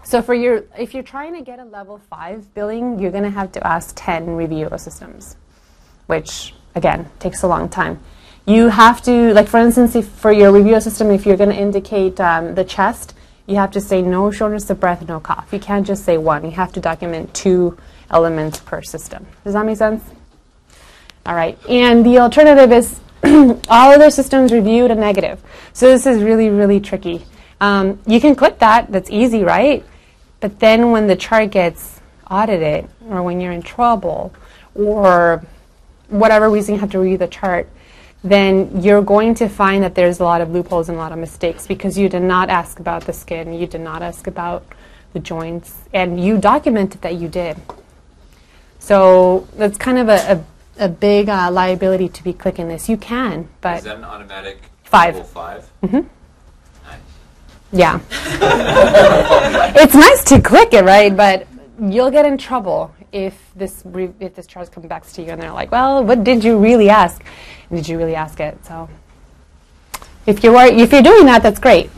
So, 0.02 0.23
for 0.23 0.35
your, 0.35 0.64
if 0.79 0.95
you're 0.95 1.02
trying 1.02 1.35
to 1.35 1.43
get 1.43 1.59
a 1.59 1.64
level 1.64 2.00
five 2.11 2.52
billing, 2.55 2.99
you're 2.99 3.11
going 3.11 3.25
to 3.25 3.31
have 3.31 3.52
to 3.52 3.67
ask 3.67 3.93
10 3.97 4.37
review 4.37 4.69
systems, 4.76 5.37
which, 6.07 6.55
again, 6.75 7.09
takes 7.19 7.43
a 7.43 7.49
long 7.49 7.69
time. 7.69 8.00
You 8.47 8.69
have 8.69 9.02
to, 9.02 9.33
like, 9.35 9.47
for 9.47 9.61
instance, 9.61 9.95
if 9.95 10.09
for 10.09 10.33
your 10.33 10.50
review 10.50 10.81
system, 10.81 11.11
if 11.11 11.26
you're 11.26 11.37
going 11.37 11.50
to 11.50 11.57
indicate 11.57 12.19
um, 12.21 12.55
the 12.55 12.64
chest, 12.64 13.14
you 13.50 13.57
have 13.57 13.73
to 13.73 13.80
say 13.80 14.00
no 14.00 14.30
shortness 14.30 14.71
of 14.71 14.78
breath, 14.78 15.07
no 15.09 15.19
cough. 15.19 15.49
You 15.52 15.59
can't 15.59 15.85
just 15.85 16.04
say 16.04 16.16
one. 16.16 16.45
You 16.45 16.52
have 16.52 16.73
to 16.75 16.80
document 16.80 17.35
two 17.35 17.76
elements 18.09 18.61
per 18.61 18.80
system. 18.80 19.26
Does 19.42 19.54
that 19.54 19.66
make 19.66 19.76
sense? 19.76 20.04
All 21.26 21.35
right. 21.35 21.59
And 21.69 22.07
the 22.07 22.21
alternative 22.21 22.71
is 22.71 23.00
all 23.69 23.92
other 23.92 24.11
systems 24.11 24.52
reviewed 24.52 24.92
a 24.92 24.95
negative. 24.95 25.42
So 25.73 25.88
this 25.88 26.07
is 26.07 26.23
really, 26.23 26.49
really 26.49 26.78
tricky. 26.78 27.25
Um, 27.61 27.99
you 28.07 28.21
can 28.21 28.37
click 28.37 28.61
that. 28.61 28.92
That's 28.92 29.11
easy, 29.11 29.42
right? 29.42 29.85
But 30.38 30.61
then 30.61 30.92
when 30.92 31.09
the 31.09 31.16
chart 31.16 31.50
gets 31.50 32.00
audited, 32.30 32.88
or 33.09 33.23
when 33.25 33.40
you're 33.40 33.52
in 33.52 33.62
trouble, 33.62 34.33
or 34.76 35.45
whatever 36.09 36.49
reason 36.49 36.76
you 36.76 36.80
have 36.80 36.92
to 36.92 37.00
review 37.00 37.19
the 37.19 37.26
chart, 37.26 37.69
then 38.23 38.83
you're 38.83 39.03
going 39.03 39.35
to 39.37 39.49
find 39.49 39.83
that 39.83 39.95
there's 39.95 40.21
a 40.21 40.25
lot 40.25 40.41
of 40.41 40.50
loopholes 40.50 40.89
and 40.89 40.97
a 40.97 41.00
lot 41.00 41.12
of 41.12 41.19
mistakes 41.19 41.67
because 41.67 41.97
you 41.97 42.09
did 42.09 42.23
not 42.23 42.50
ask 42.50 42.79
about 42.79 43.05
the 43.05 43.12
skin, 43.12 43.55
you 43.55 43.67
did 43.67 43.81
not 43.81 44.03
ask 44.03 44.27
about 44.27 44.65
the 45.12 45.21
joints, 45.21 45.77
and 45.93 46.23
you 46.23 46.39
documented 46.39 47.00
that 47.03 47.15
you 47.15 47.29
did. 47.29 47.57
So 48.79 49.49
that's 49.57 49.77
kind 49.79 49.99
of 49.99 50.09
a, 50.09 50.45
a, 50.79 50.85
a 50.85 50.89
big 50.89 51.29
uh, 51.29 51.50
liability 51.50 52.09
to 52.09 52.25
be 52.25 52.33
clicking 52.33 52.69
this. 52.69 52.89
You 52.89 52.97
can, 52.97 53.49
but. 53.61 53.79
Is 53.79 53.85
that 53.85 53.97
an 53.97 54.05
automatic 54.05 54.62
five. 54.85 55.29
five? 55.29 55.71
Mm-hmm. 55.83 56.07
Yeah. 57.73 58.00
it's 59.77 59.95
nice 59.95 60.25
to 60.25 60.41
click 60.41 60.75
it, 60.75 60.85
right? 60.85 61.17
But 61.17 61.47
you'll 61.81 62.11
get 62.11 62.27
in 62.27 62.37
trouble 62.37 62.93
if 63.12 63.35
this 63.55 63.83
re- 63.85 64.12
if 64.21 64.35
this 64.35 64.47
charge 64.47 64.71
comes 64.71 64.87
back 64.87 65.07
to 65.07 65.23
you 65.23 65.31
and 65.31 65.40
they're 65.40 65.52
like, 65.52 65.71
well, 65.71 66.05
what 66.05 66.25
did 66.25 66.45
you 66.45 66.59
really 66.59 66.90
ask? 66.90 67.23
Did 67.73 67.88
you 67.88 67.99
really 67.99 68.14
ask 68.14 68.40
it? 68.40 68.64
So 68.64 68.88
if 70.26 70.43
you're 70.43 70.57
if 70.57 70.93
you're 70.93 71.02
doing 71.02 71.26
that, 71.26 71.43
that's 71.43 71.61
great. 71.61 71.90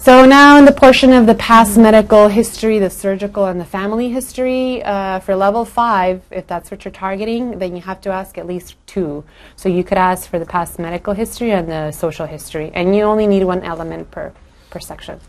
So 0.00 0.24
now 0.24 0.56
in 0.56 0.64
the 0.64 0.72
portion 0.72 1.12
of 1.12 1.26
the 1.26 1.34
past 1.34 1.76
medical 1.76 2.28
history, 2.28 2.78
the 2.78 2.88
surgical 2.88 3.46
and 3.46 3.60
the 3.60 3.64
family 3.64 4.08
history, 4.08 4.82
uh, 4.82 5.18
for 5.18 5.34
level 5.34 5.64
five, 5.64 6.22
if 6.30 6.46
that's 6.46 6.70
what 6.70 6.84
you're 6.84 6.92
targeting, 6.92 7.58
then 7.58 7.74
you 7.74 7.82
have 7.82 8.00
to 8.02 8.10
ask 8.10 8.38
at 8.38 8.46
least 8.46 8.76
two. 8.86 9.24
So 9.56 9.68
you 9.68 9.82
could 9.82 9.98
ask 9.98 10.30
for 10.30 10.38
the 10.38 10.46
past 10.46 10.78
medical 10.78 11.14
history 11.14 11.50
and 11.50 11.68
the 11.68 11.90
social 11.90 12.26
history, 12.26 12.70
and 12.72 12.94
you 12.94 13.02
only 13.02 13.26
need 13.26 13.44
one 13.44 13.62
element 13.62 14.10
per, 14.10 14.32
per 14.70 14.78
section. 14.78 15.20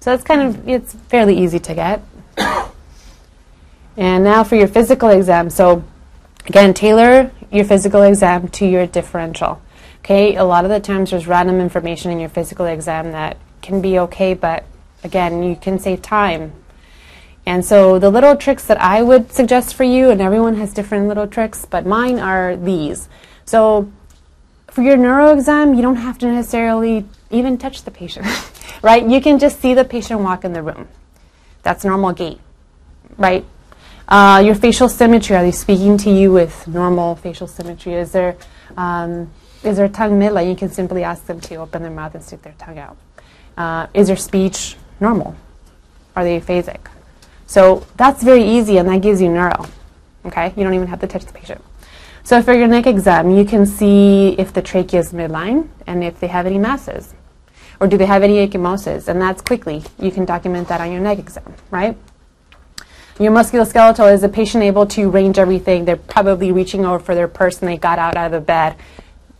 So 0.00 0.14
it's 0.14 0.24
kind 0.24 0.40
of, 0.40 0.68
it's 0.68 0.94
fairly 1.08 1.36
easy 1.36 1.58
to 1.58 1.74
get. 1.74 2.02
And 3.96 4.24
now 4.24 4.44
for 4.44 4.56
your 4.56 4.68
physical 4.68 5.08
exam. 5.10 5.50
So 5.50 5.84
again, 6.46 6.74
tailor 6.74 7.30
your 7.50 7.64
physical 7.64 8.02
exam 8.02 8.48
to 8.48 8.66
your 8.66 8.86
differential. 8.86 9.60
Okay, 9.98 10.34
a 10.34 10.44
lot 10.44 10.64
of 10.64 10.70
the 10.70 10.80
times 10.80 11.10
there's 11.10 11.26
random 11.26 11.60
information 11.60 12.10
in 12.10 12.18
your 12.18 12.28
physical 12.28 12.66
exam 12.66 13.12
that 13.12 13.36
can 13.60 13.80
be 13.80 13.98
okay, 14.00 14.34
but 14.34 14.64
again, 15.04 15.42
you 15.42 15.54
can 15.54 15.78
save 15.78 16.02
time. 16.02 16.52
And 17.46 17.64
so 17.64 17.98
the 17.98 18.10
little 18.10 18.36
tricks 18.36 18.64
that 18.66 18.80
I 18.80 19.02
would 19.02 19.32
suggest 19.32 19.74
for 19.74 19.84
you, 19.84 20.10
and 20.10 20.20
everyone 20.20 20.56
has 20.56 20.72
different 20.72 21.08
little 21.08 21.26
tricks, 21.26 21.64
but 21.64 21.86
mine 21.86 22.18
are 22.18 22.56
these. 22.56 23.08
So 23.44 23.90
for 24.68 24.82
your 24.82 24.96
neuro 24.96 25.32
exam, 25.32 25.74
you 25.74 25.82
don't 25.82 25.96
have 25.96 26.18
to 26.18 26.26
necessarily 26.26 27.04
even 27.30 27.58
touch 27.58 27.82
the 27.82 27.90
patient, 27.90 28.26
right? 28.82 29.06
You 29.06 29.20
can 29.20 29.38
just 29.38 29.60
see 29.60 29.74
the 29.74 29.84
patient 29.84 30.20
walk 30.20 30.44
in 30.44 30.52
the 30.52 30.62
room. 30.62 30.88
That's 31.62 31.84
normal 31.84 32.12
gait, 32.12 32.40
right? 33.16 33.44
Uh, 34.08 34.42
your 34.44 34.54
facial 34.54 34.88
symmetry, 34.88 35.36
are 35.36 35.42
they 35.42 35.52
speaking 35.52 35.96
to 35.96 36.10
you 36.10 36.32
with 36.32 36.66
normal 36.66 37.16
facial 37.16 37.46
symmetry? 37.46 37.94
Is 37.94 38.12
there, 38.12 38.36
um, 38.76 39.30
is 39.62 39.76
there 39.76 39.88
tongue 39.88 40.18
midline? 40.18 40.48
You 40.48 40.56
can 40.56 40.70
simply 40.70 41.04
ask 41.04 41.26
them 41.26 41.40
to 41.42 41.56
open 41.56 41.82
their 41.82 41.90
mouth 41.90 42.14
and 42.14 42.22
stick 42.22 42.42
their 42.42 42.54
tongue 42.58 42.78
out. 42.78 42.96
Uh, 43.56 43.86
is 43.94 44.08
your 44.08 44.16
speech 44.16 44.76
normal? 45.00 45.36
Are 46.16 46.24
they 46.24 46.40
aphasic? 46.40 46.80
So 47.46 47.86
that's 47.96 48.22
very 48.22 48.44
easy, 48.44 48.78
and 48.78 48.88
that 48.88 49.02
gives 49.02 49.20
you 49.20 49.28
neuro. 49.28 49.66
Okay, 50.24 50.52
you 50.56 50.64
don't 50.64 50.74
even 50.74 50.86
have 50.88 51.00
to 51.00 51.06
touch 51.06 51.24
the 51.24 51.32
patient. 51.32 51.62
So 52.24 52.40
for 52.42 52.52
your 52.54 52.68
neck 52.68 52.86
exam, 52.86 53.30
you 53.30 53.44
can 53.44 53.66
see 53.66 54.36
if 54.38 54.52
the 54.52 54.62
trachea 54.62 55.00
is 55.00 55.12
midline 55.12 55.68
and 55.86 56.04
if 56.04 56.20
they 56.20 56.28
have 56.28 56.46
any 56.46 56.58
masses, 56.58 57.14
or 57.80 57.88
do 57.88 57.96
they 57.98 58.06
have 58.06 58.22
any 58.22 58.46
ecchymosis, 58.46 59.08
and 59.08 59.20
that's 59.20 59.42
quickly. 59.42 59.82
You 59.98 60.12
can 60.12 60.24
document 60.24 60.68
that 60.68 60.80
on 60.80 60.92
your 60.92 61.00
neck 61.00 61.18
exam, 61.18 61.54
right? 61.70 61.96
Your 63.22 63.32
musculoskeletal 63.32 64.12
is 64.12 64.22
the 64.22 64.28
patient 64.28 64.64
able 64.64 64.86
to 64.86 65.08
range 65.08 65.38
everything? 65.38 65.84
They're 65.84 65.96
probably 65.96 66.52
reaching 66.52 66.84
over 66.84 66.98
for 66.98 67.14
their 67.14 67.28
purse 67.28 67.60
and 67.60 67.68
they 67.68 67.76
got 67.76 67.98
out 67.98 68.16
of 68.16 68.32
the 68.32 68.40
bed 68.40 68.76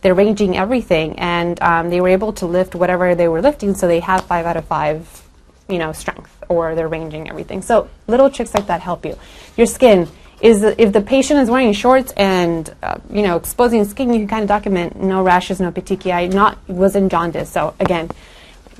they're 0.03 0.13
ranging 0.13 0.55
everything, 0.55 1.17
and 1.17 1.59
um, 1.61 1.89
they 1.89 1.99
were 2.01 2.09
able 2.09 2.33
to 2.33 2.45
lift 2.45 2.75
whatever 2.75 3.15
they 3.15 3.29
were 3.29 3.41
lifting, 3.41 3.73
so 3.73 3.87
they 3.87 4.01
have 4.01 4.25
five 4.25 4.45
out 4.45 4.57
of 4.57 4.65
five, 4.65 5.23
you 5.69 5.79
know, 5.79 5.93
strength, 5.93 6.43
or 6.49 6.75
they're 6.75 6.89
ranging 6.89 7.29
everything. 7.29 7.61
So 7.61 7.89
little 8.05 8.29
tricks 8.29 8.53
like 8.53 8.67
that 8.67 8.81
help 8.81 9.05
you. 9.05 9.17
Your 9.55 9.65
skin 9.65 10.09
is 10.41 10.61
if 10.61 10.91
the 10.91 10.99
patient 10.99 11.39
is 11.39 11.49
wearing 11.49 11.71
shorts 11.71 12.11
and 12.17 12.75
uh, 12.83 12.97
you 13.09 13.21
know 13.21 13.37
exposing 13.37 13.85
skin, 13.85 14.13
you 14.13 14.19
can 14.19 14.27
kind 14.27 14.43
of 14.43 14.49
document 14.49 15.01
no 15.01 15.23
rashes, 15.23 15.61
no 15.61 15.71
petechiae, 15.71 16.33
not 16.33 16.57
wasn't 16.67 17.09
jaundice. 17.09 17.49
So 17.49 17.73
again, 17.79 18.11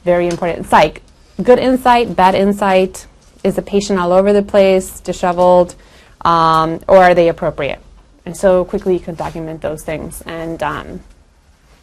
very 0.03 0.27
important. 0.27 0.65
Psych, 0.65 1.01
good 1.41 1.57
insight, 1.57 2.17
bad 2.17 2.36
insight. 2.36 3.07
Is 3.43 3.55
the 3.55 3.62
patient 3.62 4.00
all 4.00 4.13
over 4.13 4.33
the 4.33 4.43
place, 4.43 5.00
disheveled, 5.00 5.75
um, 6.21 6.79
or 6.88 6.97
are 6.97 7.13
they 7.13 7.29
appropriate? 7.29 7.81
And 8.25 8.35
so 8.35 8.63
quickly 8.63 8.93
you 8.93 9.00
can 9.00 9.15
document 9.15 9.62
those 9.62 9.83
things. 9.83 10.21
And 10.21 10.62
um, 10.63 11.01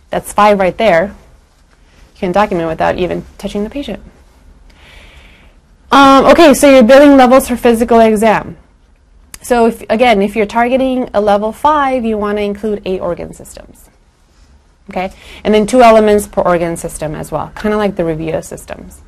that's 0.09 0.33
five 0.33 0.59
right 0.59 0.77
there. 0.77 1.15
You 2.15 2.19
can 2.19 2.33
document 2.33 2.69
without 2.69 2.97
even 2.99 3.25
touching 3.39 3.65
the 3.65 3.71
patient. 3.71 4.03
Um, 5.93 6.27
okay, 6.27 6.55
so 6.55 6.71
your 6.71 6.83
billing 6.83 7.17
levels 7.17 7.49
for 7.49 7.57
physical 7.57 8.01
exam. 8.01 8.57
So 9.43 9.67
if, 9.67 9.83
again, 9.91 10.23
if 10.23 10.37
you're 10.37 10.47
targeting 10.47 11.11
a 11.15 11.21
level 11.21 11.53
five, 11.53 12.05
you 12.05 12.17
want 12.17 12.39
to 12.39 12.43
include 12.43 12.83
eight 12.85 13.01
organ 13.01 13.33
systems. 13.33 13.89
Okay, 14.89 15.13
and 15.45 15.55
then 15.55 15.67
two 15.67 15.83
elements 15.83 16.27
per 16.27 16.43
organ 16.43 16.77
system 16.77 17.15
as 17.15 17.31
well, 17.31 17.53
kind 17.55 17.73
of 17.73 17.79
like 17.79 17.97
the 17.97 18.05
review 18.05 18.43
systems. 18.43 19.01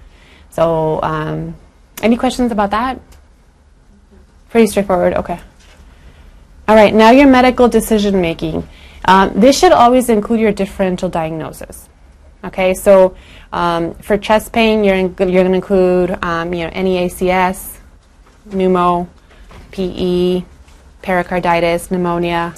So, 0.50 1.02
um, 1.02 1.56
any 2.00 2.16
questions 2.16 2.52
about 2.52 2.70
that? 2.70 3.00
Pretty 4.50 4.66
straightforward. 4.66 5.14
Okay. 5.14 5.40
All 6.68 6.76
right. 6.76 6.94
Now 6.94 7.11
your 7.11 7.26
medical 7.26 7.68
decision 7.68 8.20
making. 8.20 8.66
Um, 9.04 9.32
this 9.34 9.58
should 9.58 9.72
always 9.72 10.08
include 10.08 10.40
your 10.40 10.52
differential 10.52 11.08
diagnosis. 11.08 11.88
Okay, 12.44 12.75
so 12.75 13.16
um, 13.52 13.94
for 13.94 14.18
chest 14.18 14.52
pain, 14.52 14.82
you're, 14.82 14.96
in, 14.96 15.14
you're 15.18 15.44
going 15.44 15.46
to 15.46 15.54
include 15.54 16.11
um, 16.25 16.52
you 16.52 16.64
know, 16.64 16.70
NEACS, 16.70 17.78
pneumo, 18.49 19.08
PE, 19.70 20.44
pericarditis, 21.02 21.90
pneumonia. 21.90 22.54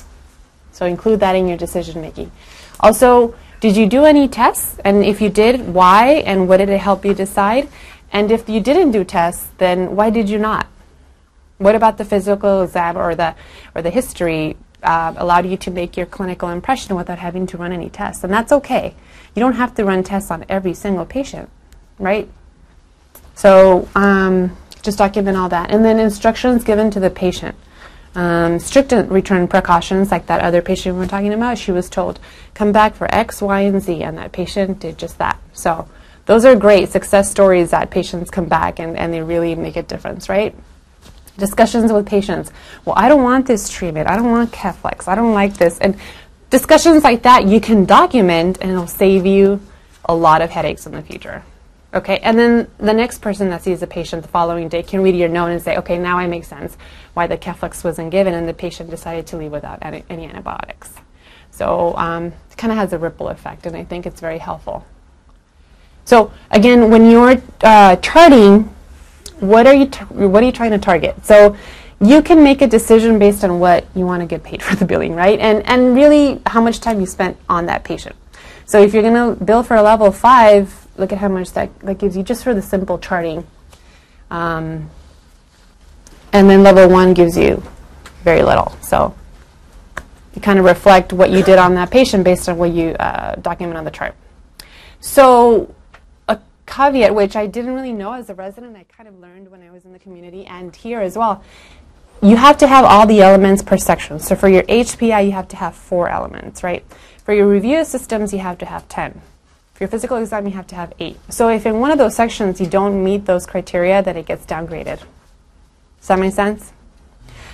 So 0.72 0.86
include 0.86 1.20
that 1.20 1.36
in 1.36 1.48
your 1.48 1.58
decision 1.58 2.00
making. 2.00 2.32
Also, 2.80 3.34
did 3.60 3.76
you 3.76 3.86
do 3.86 4.04
any 4.04 4.26
tests? 4.26 4.78
And 4.84 5.04
if 5.04 5.20
you 5.20 5.28
did, 5.28 5.68
why? 5.68 6.22
And 6.26 6.48
what 6.48 6.58
did 6.58 6.70
it 6.70 6.80
help 6.80 7.04
you 7.04 7.14
decide? 7.14 7.68
And 8.12 8.30
if 8.30 8.48
you 8.48 8.60
didn't 8.60 8.92
do 8.92 9.04
tests, 9.04 9.48
then 9.58 9.96
why 9.96 10.10
did 10.10 10.28
you 10.28 10.38
not? 10.38 10.66
What 11.58 11.74
about 11.74 11.98
the 11.98 12.04
physical 12.04 12.62
exam 12.62 12.96
or 12.96 13.14
the 13.14 13.34
or 13.74 13.82
the 13.82 13.90
history 13.90 14.56
uh, 14.84 15.14
allowed 15.16 15.46
you 15.46 15.56
to 15.56 15.70
make 15.70 15.96
your 15.96 16.06
clinical 16.06 16.50
impression 16.50 16.94
without 16.94 17.18
having 17.18 17.46
to 17.48 17.56
run 17.56 17.72
any 17.72 17.88
tests. 17.88 18.22
And 18.22 18.32
that's 18.32 18.52
okay. 18.52 18.94
You 19.34 19.40
don't 19.40 19.54
have 19.54 19.74
to 19.76 19.84
run 19.84 20.04
tests 20.04 20.30
on 20.30 20.44
every 20.48 20.74
single 20.74 21.06
patient, 21.06 21.48
right? 21.98 22.28
So 23.34 23.88
um, 23.94 24.56
just 24.82 24.98
document 24.98 25.36
all 25.36 25.48
that. 25.48 25.70
And 25.70 25.84
then 25.84 25.98
instructions 25.98 26.62
given 26.62 26.90
to 26.92 27.00
the 27.00 27.10
patient. 27.10 27.56
Um, 28.14 28.60
strict 28.60 28.92
return 28.92 29.48
precautions, 29.48 30.12
like 30.12 30.26
that 30.26 30.40
other 30.40 30.62
patient 30.62 30.94
we 30.94 31.00
were 31.00 31.08
talking 31.08 31.32
about, 31.32 31.58
she 31.58 31.72
was 31.72 31.90
told, 31.90 32.20
come 32.54 32.70
back 32.70 32.94
for 32.94 33.12
X, 33.12 33.42
Y, 33.42 33.62
and 33.62 33.82
Z, 33.82 34.04
and 34.04 34.16
that 34.18 34.30
patient 34.30 34.78
did 34.78 34.98
just 34.98 35.18
that. 35.18 35.40
So 35.52 35.88
those 36.26 36.44
are 36.44 36.56
great 36.56 36.88
success 36.90 37.30
stories 37.30 37.70
that 37.70 37.90
patients 37.90 38.30
come 38.30 38.46
back 38.46 38.78
and, 38.78 38.96
and 38.96 39.12
they 39.12 39.22
really 39.22 39.54
make 39.54 39.76
a 39.76 39.82
difference, 39.82 40.28
right? 40.28 40.54
discussions 41.38 41.92
with 41.92 42.06
patients. 42.06 42.52
Well, 42.84 42.94
I 42.96 43.08
don't 43.08 43.22
want 43.22 43.46
this 43.46 43.68
treatment. 43.68 44.08
I 44.08 44.16
don't 44.16 44.30
want 44.30 44.52
Keflex. 44.52 45.08
I 45.08 45.14
don't 45.14 45.34
like 45.34 45.54
this. 45.54 45.78
And 45.78 45.96
discussions 46.50 47.02
like 47.02 47.22
that 47.22 47.46
you 47.46 47.60
can 47.60 47.84
document 47.84 48.58
and 48.60 48.70
it'll 48.70 48.86
save 48.86 49.26
you 49.26 49.60
a 50.04 50.14
lot 50.14 50.42
of 50.42 50.50
headaches 50.50 50.86
in 50.86 50.92
the 50.92 51.02
future. 51.02 51.42
Okay, 51.92 52.18
and 52.18 52.36
then 52.36 52.68
the 52.78 52.92
next 52.92 53.20
person 53.20 53.50
that 53.50 53.62
sees 53.62 53.78
the 53.80 53.86
patient 53.86 54.22
the 54.22 54.28
following 54.28 54.68
day 54.68 54.82
can 54.82 55.00
read 55.00 55.14
your 55.14 55.28
note 55.28 55.46
and 55.46 55.62
say, 55.62 55.76
okay, 55.76 55.96
now 55.96 56.18
I 56.18 56.26
make 56.26 56.44
sense 56.44 56.76
why 57.14 57.28
the 57.28 57.38
Keflex 57.38 57.84
wasn't 57.84 58.10
given 58.10 58.34
and 58.34 58.48
the 58.48 58.54
patient 58.54 58.90
decided 58.90 59.28
to 59.28 59.36
leave 59.36 59.52
without 59.52 59.78
any, 59.80 60.04
any 60.10 60.26
antibiotics. 60.26 60.92
So 61.52 61.96
um, 61.96 62.26
it 62.26 62.56
kind 62.56 62.72
of 62.72 62.78
has 62.78 62.92
a 62.92 62.98
ripple 62.98 63.28
effect, 63.28 63.64
and 63.64 63.76
I 63.76 63.84
think 63.84 64.06
it's 64.06 64.20
very 64.20 64.38
helpful. 64.38 64.84
So 66.04 66.32
again, 66.50 66.90
when 66.90 67.10
you're 67.10 67.42
uh, 67.62 67.96
charting 67.96 68.74
what 69.40 69.66
are 69.66 69.74
you 69.74 69.86
what 69.86 70.42
are 70.42 70.46
you 70.46 70.52
trying 70.52 70.70
to 70.70 70.78
target? 70.78 71.24
So 71.24 71.56
you 72.00 72.22
can 72.22 72.42
make 72.42 72.62
a 72.62 72.66
decision 72.66 73.18
based 73.18 73.44
on 73.44 73.60
what 73.60 73.86
you 73.94 74.06
want 74.06 74.20
to 74.20 74.26
get 74.26 74.42
paid 74.42 74.62
for 74.66 74.76
the 74.76 74.84
billing, 74.84 75.14
right? 75.14 75.38
And 75.38 75.64
and 75.66 75.94
really 75.94 76.40
how 76.46 76.60
much 76.60 76.80
time 76.80 77.00
you 77.00 77.06
spent 77.06 77.36
on 77.48 77.66
that 77.66 77.84
patient. 77.84 78.16
So 78.66 78.80
if 78.80 78.94
you're 78.94 79.02
going 79.02 79.36
to 79.36 79.44
bill 79.44 79.62
for 79.62 79.76
a 79.76 79.82
level 79.82 80.10
five, 80.10 80.86
look 80.96 81.12
at 81.12 81.18
how 81.18 81.28
much 81.28 81.52
that, 81.52 81.78
that 81.80 81.98
gives 81.98 82.16
you 82.16 82.22
just 82.22 82.42
for 82.42 82.54
the 82.54 82.62
simple 82.62 82.98
charting. 82.98 83.46
Um, 84.30 84.88
and 86.32 86.48
then 86.48 86.62
level 86.62 86.88
one 86.88 87.12
gives 87.12 87.36
you 87.36 87.62
very 88.22 88.42
little. 88.42 88.74
So 88.80 89.14
you 90.34 90.40
kind 90.40 90.58
of 90.58 90.64
reflect 90.64 91.12
what 91.12 91.30
you 91.30 91.42
did 91.42 91.58
on 91.58 91.74
that 91.74 91.90
patient 91.90 92.24
based 92.24 92.48
on 92.48 92.56
what 92.56 92.72
you 92.72 92.92
uh, 92.92 93.34
document 93.36 93.76
on 93.76 93.84
the 93.84 93.90
chart. 93.90 94.14
So 95.00 95.74
caveat, 96.74 97.14
which 97.14 97.36
I 97.36 97.46
didn't 97.46 97.74
really 97.74 97.92
know 97.92 98.14
as 98.14 98.28
a 98.30 98.34
resident, 98.34 98.76
I 98.76 98.84
kind 98.84 99.08
of 99.08 99.18
learned 99.20 99.50
when 99.50 99.62
I 99.62 99.70
was 99.70 99.84
in 99.84 99.92
the 99.92 99.98
community 99.98 100.44
and 100.44 100.74
here 100.74 101.00
as 101.00 101.16
well. 101.16 101.42
You 102.20 102.36
have 102.36 102.58
to 102.58 102.66
have 102.66 102.84
all 102.84 103.06
the 103.06 103.20
elements 103.20 103.62
per 103.62 103.76
section. 103.76 104.18
So 104.18 104.34
for 104.34 104.48
your 104.48 104.64
HPI, 104.64 105.26
you 105.26 105.32
have 105.32 105.46
to 105.48 105.56
have 105.56 105.76
four 105.76 106.08
elements, 106.08 106.64
right? 106.64 106.84
For 107.24 107.32
your 107.32 107.46
review 107.46 107.84
systems, 107.84 108.32
you 108.32 108.40
have 108.40 108.58
to 108.58 108.66
have 108.66 108.88
10. 108.88 109.20
For 109.74 109.84
your 109.84 109.88
physical 109.88 110.16
exam, 110.16 110.46
you 110.46 110.52
have 110.52 110.66
to 110.68 110.74
have 110.74 110.92
eight. 110.98 111.18
So 111.28 111.48
if 111.48 111.64
in 111.64 111.78
one 111.78 111.90
of 111.90 111.98
those 111.98 112.16
sections 112.16 112.60
you 112.60 112.66
don't 112.66 113.04
meet 113.04 113.26
those 113.26 113.46
criteria, 113.46 114.02
then 114.02 114.16
it 114.16 114.26
gets 114.26 114.44
downgraded. 114.44 114.98
Does 116.00 116.08
that 116.08 116.18
make 116.18 116.32
sense? 116.32 116.72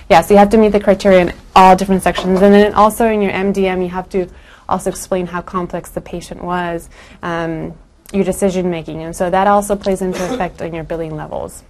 Yeah, 0.09 0.21
so 0.21 0.33
you 0.33 0.39
have 0.39 0.49
to 0.49 0.57
meet 0.57 0.71
the 0.71 0.79
criteria 0.79 1.21
in 1.21 1.33
all 1.55 1.75
different 1.75 2.01
sections. 2.01 2.41
And 2.41 2.53
then 2.53 2.73
also 2.73 3.07
in 3.07 3.21
your 3.21 3.31
MDM, 3.31 3.83
you 3.83 3.89
have 3.89 4.09
to 4.09 4.27
also 4.67 4.89
explain 4.89 5.27
how 5.27 5.41
complex 5.41 5.91
the 5.91 6.01
patient 6.01 6.43
was. 6.43 6.89
Um, 7.21 7.75
your 8.13 8.23
decision 8.23 8.69
making. 8.69 9.01
And 9.01 9.15
so 9.15 9.29
that 9.29 9.47
also 9.47 9.75
plays 9.75 10.01
into 10.01 10.23
effect 10.33 10.61
on 10.61 10.73
your 10.73 10.83
billing 10.83 11.15
levels. 11.15 11.63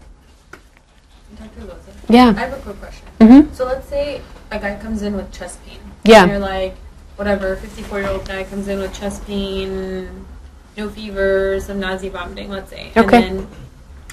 Dr. 1.35 1.61
Loza, 1.61 2.09
Yeah. 2.09 2.33
I 2.35 2.39
have 2.41 2.53
a 2.53 2.61
quick 2.61 2.79
question. 2.79 3.07
Mm-hmm. 3.19 3.53
So 3.53 3.65
let's 3.65 3.87
say 3.87 4.21
a 4.51 4.59
guy 4.59 4.77
comes 4.77 5.01
in 5.01 5.15
with 5.15 5.31
chest 5.31 5.63
pain. 5.65 5.79
Yeah. 6.03 6.23
And 6.23 6.31
you're 6.31 6.39
like, 6.39 6.75
whatever, 7.15 7.55
54 7.55 7.99
year 7.99 8.09
old 8.09 8.27
guy 8.27 8.43
comes 8.43 8.67
in 8.67 8.79
with 8.79 8.93
chest 8.93 9.25
pain, 9.25 10.25
no 10.77 10.89
fever, 10.89 11.59
some 11.59 11.79
nausea, 11.79 12.11
vomiting, 12.11 12.49
let's 12.49 12.69
say. 12.69 12.91
Okay. 12.97 13.27
And 13.27 13.39
then, 13.39 13.47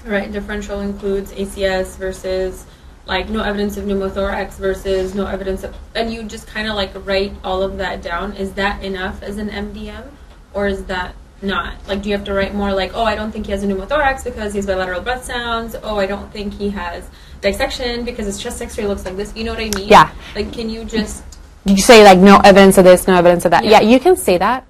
right, 0.05 0.31
differential 0.31 0.81
includes 0.81 1.33
ACS 1.33 1.97
versus 1.97 2.67
like 3.07 3.31
no 3.31 3.43
evidence 3.43 3.79
of 3.79 3.85
pneumothorax 3.87 4.59
versus 4.59 5.15
no 5.15 5.27
evidence 5.27 5.65
of, 5.65 5.75
and 5.95 6.13
you 6.13 6.23
just 6.25 6.47
kind 6.47 6.69
of 6.69 6.75
like 6.75 6.91
write 7.07 7.33
all 7.43 7.63
of 7.63 7.79
that 7.79 8.03
down. 8.03 8.35
Is 8.35 8.53
that 8.53 8.85
enough 8.85 9.23
as 9.23 9.39
an 9.39 9.49
MDM, 9.49 10.11
or 10.53 10.67
is 10.69 10.85
that 10.85 11.15
not? 11.43 11.75
Like, 11.87 12.03
do 12.03 12.09
you 12.09 12.17
have 12.17 12.25
to 12.27 12.33
write 12.35 12.55
more 12.55 12.73
like, 12.73 12.93
oh, 12.95 13.05
I 13.05 13.15
don't 13.15 13.31
think 13.31 13.47
he 13.47 13.53
has 13.53 13.63
a 13.63 13.67
pneumothorax 13.67 14.25
because 14.25 14.53
he's 14.53 14.67
bilateral 14.67 15.01
breath 15.01 15.25
sounds. 15.25 15.77
Oh, 15.83 15.99
I 15.99 16.07
don't 16.07 16.33
think 16.33 16.55
he 16.55 16.71
has 16.71 17.09
dissection 17.41 18.05
because 18.05 18.27
his 18.27 18.41
chest 18.41 18.61
X-ray 18.61 18.87
looks 18.87 19.05
like 19.05 19.17
this. 19.17 19.35
You 19.37 19.45
know 19.45 19.53
what 19.53 19.61
I 19.61 19.71
mean? 19.79 19.89
Yeah. 19.89 20.13
Like, 20.35 20.53
can 20.53 20.69
you 20.69 20.85
just 20.85 21.25
Did 21.65 21.77
you 21.77 21.83
say 21.83 22.05
like 22.05 22.19
no 22.19 22.39
evidence 22.39 22.79
of 22.79 22.85
this, 22.85 23.07
no 23.07 23.17
evidence 23.17 23.45
of 23.45 23.53
that? 23.53 23.65
Yeah. 23.65 23.81
Yeah, 23.81 23.81
you 23.81 24.01
can 24.01 24.17
say 24.17 24.39
that. 24.39 24.67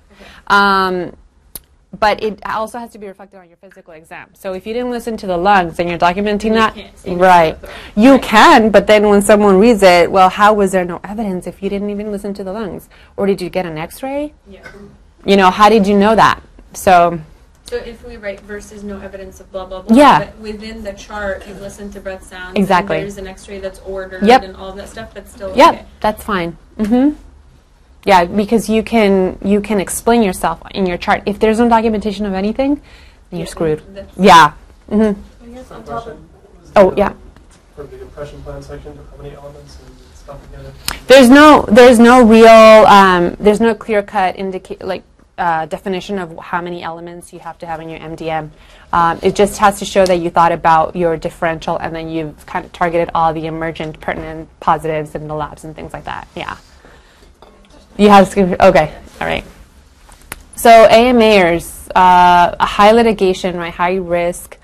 Um, 0.47 1.17
but 1.99 2.23
it 2.23 2.41
also 2.45 2.79
has 2.79 2.91
to 2.91 2.99
be 2.99 3.07
reflected 3.07 3.39
on 3.39 3.49
your 3.49 3.57
physical 3.57 3.95
exam. 3.95 4.31
So 4.35 4.53
if 4.53 4.67
you 4.67 4.75
didn't 4.75 4.91
listen 4.91 5.17
to 5.19 5.27
the 5.27 5.37
lungs 5.37 5.79
and 5.79 5.89
you're 5.89 5.99
documenting 5.99 6.53
that, 6.53 6.75
can't 6.75 6.99
say 6.99 7.15
no 7.15 7.23
right? 7.23 7.59
You 7.97 8.13
right. 8.13 8.23
can, 8.23 8.71
but 8.71 8.87
then 8.87 9.09
when 9.09 9.23
someone 9.23 9.59
reads 9.59 9.83
it, 9.83 10.11
well, 10.13 10.29
how 10.29 10.53
was 10.53 10.73
there 10.73 10.85
no 10.85 11.01
evidence 11.03 11.47
if 11.47 11.63
you 11.63 11.71
didn't 11.71 11.89
even 11.89 12.13
listen 12.13 12.35
to 12.35 12.45
the 12.45 12.53
lungs, 12.53 12.91
or 13.17 13.27
did 13.27 13.41
you 13.41 13.49
get 13.49 13.65
an 13.65 13.79
X-ray? 13.79 14.35
yeah. 14.49 14.71
You 15.25 15.37
know, 15.37 15.51
how 15.51 15.69
did 15.69 15.87
you 15.87 15.99
know 15.99 16.15
that? 16.15 16.43
So 16.79 17.21
So 17.65 17.77
if 17.77 18.07
we 18.07 18.17
write 18.17 18.41
versus 18.41 18.83
no 18.83 18.99
evidence 19.01 19.41
of 19.41 19.51
blah 19.53 19.67
blah 19.67 19.83
blah, 19.83 19.97
Yeah. 19.97 20.19
but 20.21 20.39
within 20.39 20.85
the 20.85 20.93
chart 20.95 21.47
you 21.47 21.55
listen 21.55 21.91
to 21.93 22.01
breath 22.01 22.25
sounds. 22.27 22.57
Exactly. 22.57 22.97
And 22.97 23.05
there's 23.05 23.19
an 23.19 23.27
X-ray 23.27 23.59
that's 23.61 23.81
ordered 23.81 24.23
Yep. 24.23 24.43
and 24.43 24.57
all 24.57 24.73
that 24.73 24.89
stuff. 24.89 25.13
That's 25.15 25.31
still 25.33 25.53
yeah, 25.55 25.71
okay. 25.71 25.85
that's 26.01 26.23
fine. 26.25 26.57
Mm-hmm. 26.79 27.17
Yeah, 28.05 28.25
because 28.25 28.69
you 28.71 28.83
can 28.83 29.39
you 29.43 29.61
can 29.61 29.81
explain 29.81 30.23
yourself 30.23 30.63
in 30.71 30.87
your 30.87 30.97
chart. 30.97 31.23
If 31.27 31.39
there's 31.41 31.59
no 31.59 31.69
documentation 31.69 32.25
of 32.27 32.33
anything, 32.33 32.77
then 33.31 33.41
you're 33.41 33.41
Yeah, 33.41 33.57
screwed. 33.57 33.81
that's- 33.95 34.15
Yeah. 34.17 34.53
hmm 34.89 35.13
I 35.45 35.47
guess 35.55 35.71
on 35.71 35.85
top 35.85 36.07
of 36.07 36.17
Oh, 36.77 36.95
yeah. 36.97 37.13
For 37.75 37.83
the 37.85 38.01
impression 38.01 38.41
plan 38.43 38.63
section, 38.63 38.97
how 39.11 39.23
many 39.23 39.35
elements 39.35 39.79
and 39.85 39.95
stuff 40.15 40.39
together? 40.47 40.73
There's 41.07 41.29
no 41.29 41.65
there's 41.69 41.99
no 41.99 42.25
real 42.25 42.87
um, 42.99 43.37
there's 43.41 43.61
no 43.61 43.75
clear 43.75 44.03
cut 44.03 44.39
indicate 44.39 44.81
like 44.85 45.03
uh, 45.39 45.67
definition 45.67 46.19
of 46.19 46.37
how 46.39 46.61
many 46.61 46.83
elements 46.83 47.33
you 47.33 47.39
have 47.39 47.57
to 47.59 47.67
have 47.67 47.81
in 47.81 47.89
your 47.89 47.99
MDM. 48.01 48.51
Um, 48.93 49.19
it 49.23 49.35
just 49.35 49.59
has 49.59 49.79
to 49.79 49.85
show 49.85 50.05
that 50.05 50.17
you 50.17 50.31
thought 50.31 50.53
about 50.53 50.97
your 50.97 51.17
differential 51.17 51.77
and 51.79 51.95
then 51.95 52.09
you've 52.09 52.45
kind 52.47 52.65
of 52.65 52.73
targeted 52.73 53.11
all 53.15 53.33
the 53.33 53.47
emergent 53.47 54.01
pertinent 54.01 54.49
positives 54.61 55.15
in 55.15 55.29
the 55.29 55.35
labs 55.35 55.65
and 55.65 55.75
things 55.75 55.93
like 55.93 56.05
that. 56.05 56.29
Yeah. 56.35 56.57
You 57.97 58.09
have 58.11 58.37
okay. 58.37 58.95
All 59.21 59.27
right. 59.27 59.45
So 60.57 60.89
AMAers, 60.89 61.89
uh, 61.95 62.57
a 62.59 62.67
high 62.67 62.91
litigation, 62.93 63.57
right? 63.57 63.73
High 63.73 63.97
risk. 63.97 64.59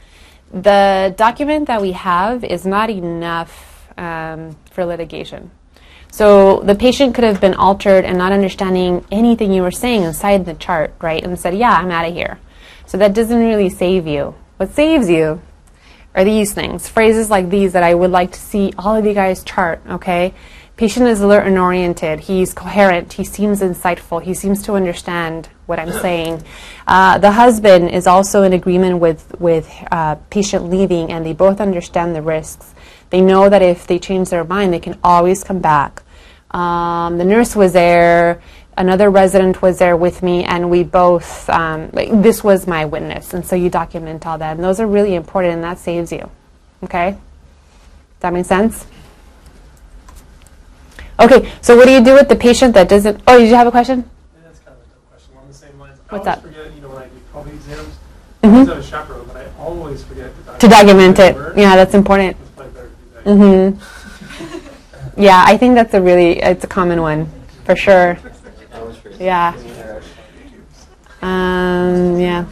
The 0.52 1.14
document 1.16 1.66
that 1.69 1.81
we 1.81 1.93
have 1.93 2.45
is 2.45 2.64
not 2.64 2.90
enough 2.90 3.90
um, 3.97 4.57
for 4.71 4.85
litigation. 4.85 5.50
So 6.14 6.61
the 6.61 6.76
patient 6.76 7.12
could 7.12 7.25
have 7.25 7.40
been 7.40 7.54
altered 7.54 8.04
and 8.04 8.16
not 8.16 8.30
understanding 8.30 9.04
anything 9.11 9.52
you 9.52 9.62
were 9.62 9.73
saying 9.73 10.04
inside 10.04 10.47
the 10.47 10.54
chart, 10.54 10.94
right? 11.00 11.21
And 11.21 11.37
said, 11.37 11.56
"Yeah, 11.56 11.73
I'm 11.73 11.90
out 11.90 12.06
of 12.06 12.14
here." 12.14 12.38
So 12.87 12.97
that 12.99 13.14
doesn't 13.14 13.44
really 13.44 13.68
save 13.68 14.06
you. 14.06 14.37
What 14.56 14.71
saves 14.71 15.11
you 15.11 15.42
are 16.14 16.23
these 16.23 16.52
things, 16.52 16.87
phrases 16.87 17.30
like 17.30 17.50
these 17.50 17.73
that 17.73 17.83
I 17.83 17.94
would 17.94 18.12
like 18.12 18.30
to 18.30 18.38
see 18.38 18.73
all 18.78 18.94
of 18.94 19.04
you 19.04 19.12
guys 19.12 19.42
chart, 19.42 19.80
okay? 19.90 20.33
Patient 20.76 21.09
is 21.09 21.21
alert 21.21 21.49
and 21.49 21.59
oriented. 21.59 22.21
He's 22.21 22.54
coherent. 22.54 23.14
He 23.14 23.25
seems 23.25 23.61
insightful. 23.61 24.23
He 24.23 24.35
seems 24.35 24.62
to 24.62 24.75
understand 24.75 25.49
what 25.66 25.80
I'm 25.80 25.90
saying. 25.90 26.44
Uh, 26.87 27.18
the 27.18 27.33
husband 27.33 27.90
is 27.90 28.06
also 28.06 28.44
in 28.44 28.52
agreement 28.52 29.00
with, 29.00 29.35
with 29.40 29.68
uh, 29.90 30.14
patient 30.30 30.71
leaving, 30.71 31.11
and 31.11 31.26
they 31.26 31.33
both 31.33 31.61
understand 31.61 32.15
the 32.15 32.23
risks. 32.23 32.73
They 33.10 33.21
know 33.21 33.49
that 33.49 33.62
if 33.62 33.84
they 33.89 33.99
change 33.99 34.30
their 34.30 34.45
mind, 34.45 34.73
they 34.73 34.78
can 34.78 34.97
always 35.02 35.43
come 35.43 35.58
back. 35.58 36.02
Um, 36.54 37.19
the 37.19 37.25
nurse 37.25 37.54
was 37.56 37.73
there. 37.73 38.40
Another 38.76 39.10
resident 39.10 39.60
was 39.62 39.78
there 39.78 39.97
with 39.97 40.23
me, 40.23 40.45
and 40.45 40.71
we 40.71 40.82
both, 40.82 41.49
um, 41.50 41.90
like, 41.93 42.10
this 42.23 42.43
was 42.43 42.67
my 42.67 42.84
witness. 42.84 43.34
And 43.34 43.45
so 43.45 43.54
you 43.56 43.71
document 43.71 44.26
all 44.26 44.38
that. 44.38 44.56
And 44.56 44.64
those 44.64 44.80
are 44.80 44.86
really 44.86 45.14
important, 45.14 45.54
and 45.54 45.64
that 45.64 45.78
saves 45.78 46.10
you. 46.10 46.30
Okay? 46.82 47.10
Does 47.12 47.19
that 48.21 48.32
make 48.32 48.47
sense? 48.47 48.86
Okay, 51.21 51.52
so 51.60 51.76
what 51.76 51.86
do 51.86 51.93
you 51.93 52.02
do 52.02 52.14
with 52.14 52.28
the 52.28 52.34
patient 52.36 52.75
that 52.75 52.88
doesn't? 52.88 53.21
Oh, 53.28 53.38
did 53.38 53.49
you 53.49 53.54
have 53.54 53.67
a 53.69 53.71
question? 53.71 53.99
Yeah, 54.00 54.43
that's 54.47 54.58
kind 54.60 54.76
of 54.76 54.82
a 54.82 55.10
question 55.10 55.34
along 55.34 55.49
the 55.49 55.54
same 55.54 55.78
lines. 55.78 55.99
What's 56.08 56.26
I 56.26 56.30
always 56.32 56.43
forget, 56.45 56.75
you 56.75 56.82
know, 56.82 56.88
when 56.88 57.02
I 57.02 57.06
do 57.06 57.21
probie 57.32 57.54
exams, 57.54 57.95
Mhm. 58.43 58.49
I 58.50 58.52
always 58.52 58.69
have 58.69 58.78
a 58.78 58.82
chaperone, 58.82 59.25
but 59.28 59.36
I 59.36 59.62
always 59.62 60.02
forget 60.02 60.34
to 60.34 60.43
document, 60.43 60.60
To 60.60 60.69
document 60.69 61.19
it. 61.21 61.34
word. 61.36 61.56
Yeah, 61.56 61.76
that's 61.76 61.95
important. 61.95 62.36
It's 62.40 62.50
probably 62.50 62.73
better 62.75 62.88
to 63.25 63.34
do 63.34 63.36
that. 63.36 63.78
hmm 63.78 64.14
Yeah, 65.17 65.45
I 65.47 65.57
think 65.57 65.75
that's 65.75 65.95
a 65.95 66.00
really, 66.00 66.41
it's 66.41 66.65
a 66.65 66.67
common 66.67 67.00
one, 67.00 67.31
for 67.65 67.77
sure. 67.77 68.19
Yeah. 69.19 69.55
Um, 71.23 72.19
yeah. 72.19 72.47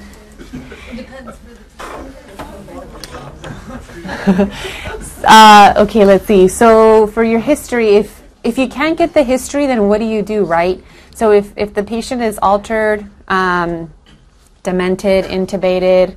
uh, 5.24 5.74
okay, 5.76 6.04
let's 6.04 6.26
see. 6.26 6.48
So 6.48 7.06
for 7.08 7.24
your 7.24 7.40
history, 7.40 7.96
if 7.96 8.22
if 8.44 8.58
you 8.58 8.66
can't 8.68 8.98
get 8.98 9.14
the 9.14 9.22
history, 9.22 9.66
then 9.66 9.88
what 9.88 9.98
do 9.98 10.04
you 10.04 10.22
do, 10.22 10.44
right? 10.44 10.82
So 11.14 11.32
if 11.32 11.52
if 11.56 11.74
the 11.74 11.82
patient 11.82 12.22
is 12.22 12.38
altered, 12.40 13.06
um, 13.28 13.92
demented, 14.62 15.24
intubated, 15.26 16.16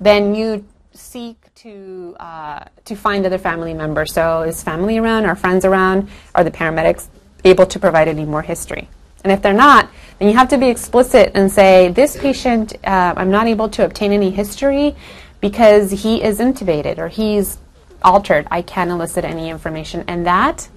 then 0.00 0.34
you 0.34 0.64
seek 0.92 1.45
to 1.56 2.14
uh, 2.20 2.64
to 2.84 2.94
find 2.94 3.24
other 3.24 3.38
family 3.38 3.72
members. 3.72 4.12
So 4.12 4.42
is 4.42 4.62
family 4.62 4.98
around? 4.98 5.24
Are 5.24 5.34
friends 5.34 5.64
around? 5.64 6.08
Are 6.34 6.44
the 6.44 6.50
paramedics 6.50 7.08
able 7.44 7.64
to 7.64 7.78
provide 7.78 8.08
any 8.08 8.26
more 8.26 8.42
history? 8.42 8.88
And 9.24 9.32
if 9.32 9.40
they're 9.40 9.54
not, 9.54 9.90
then 10.18 10.28
you 10.28 10.34
have 10.34 10.48
to 10.50 10.58
be 10.58 10.68
explicit 10.68 11.32
and 11.34 11.50
say, 11.50 11.88
this 11.88 12.14
patient, 12.16 12.74
uh, 12.84 13.14
I'm 13.16 13.30
not 13.30 13.46
able 13.46 13.70
to 13.70 13.86
obtain 13.86 14.12
any 14.12 14.30
history 14.30 14.94
because 15.40 15.90
he 15.90 16.22
is 16.22 16.40
intubated 16.40 16.98
or 16.98 17.08
he's 17.08 17.56
altered. 18.02 18.46
I 18.50 18.60
can't 18.60 18.90
elicit 18.90 19.24
any 19.24 19.48
information. 19.48 20.04
And 20.06 20.26
that 20.26 20.68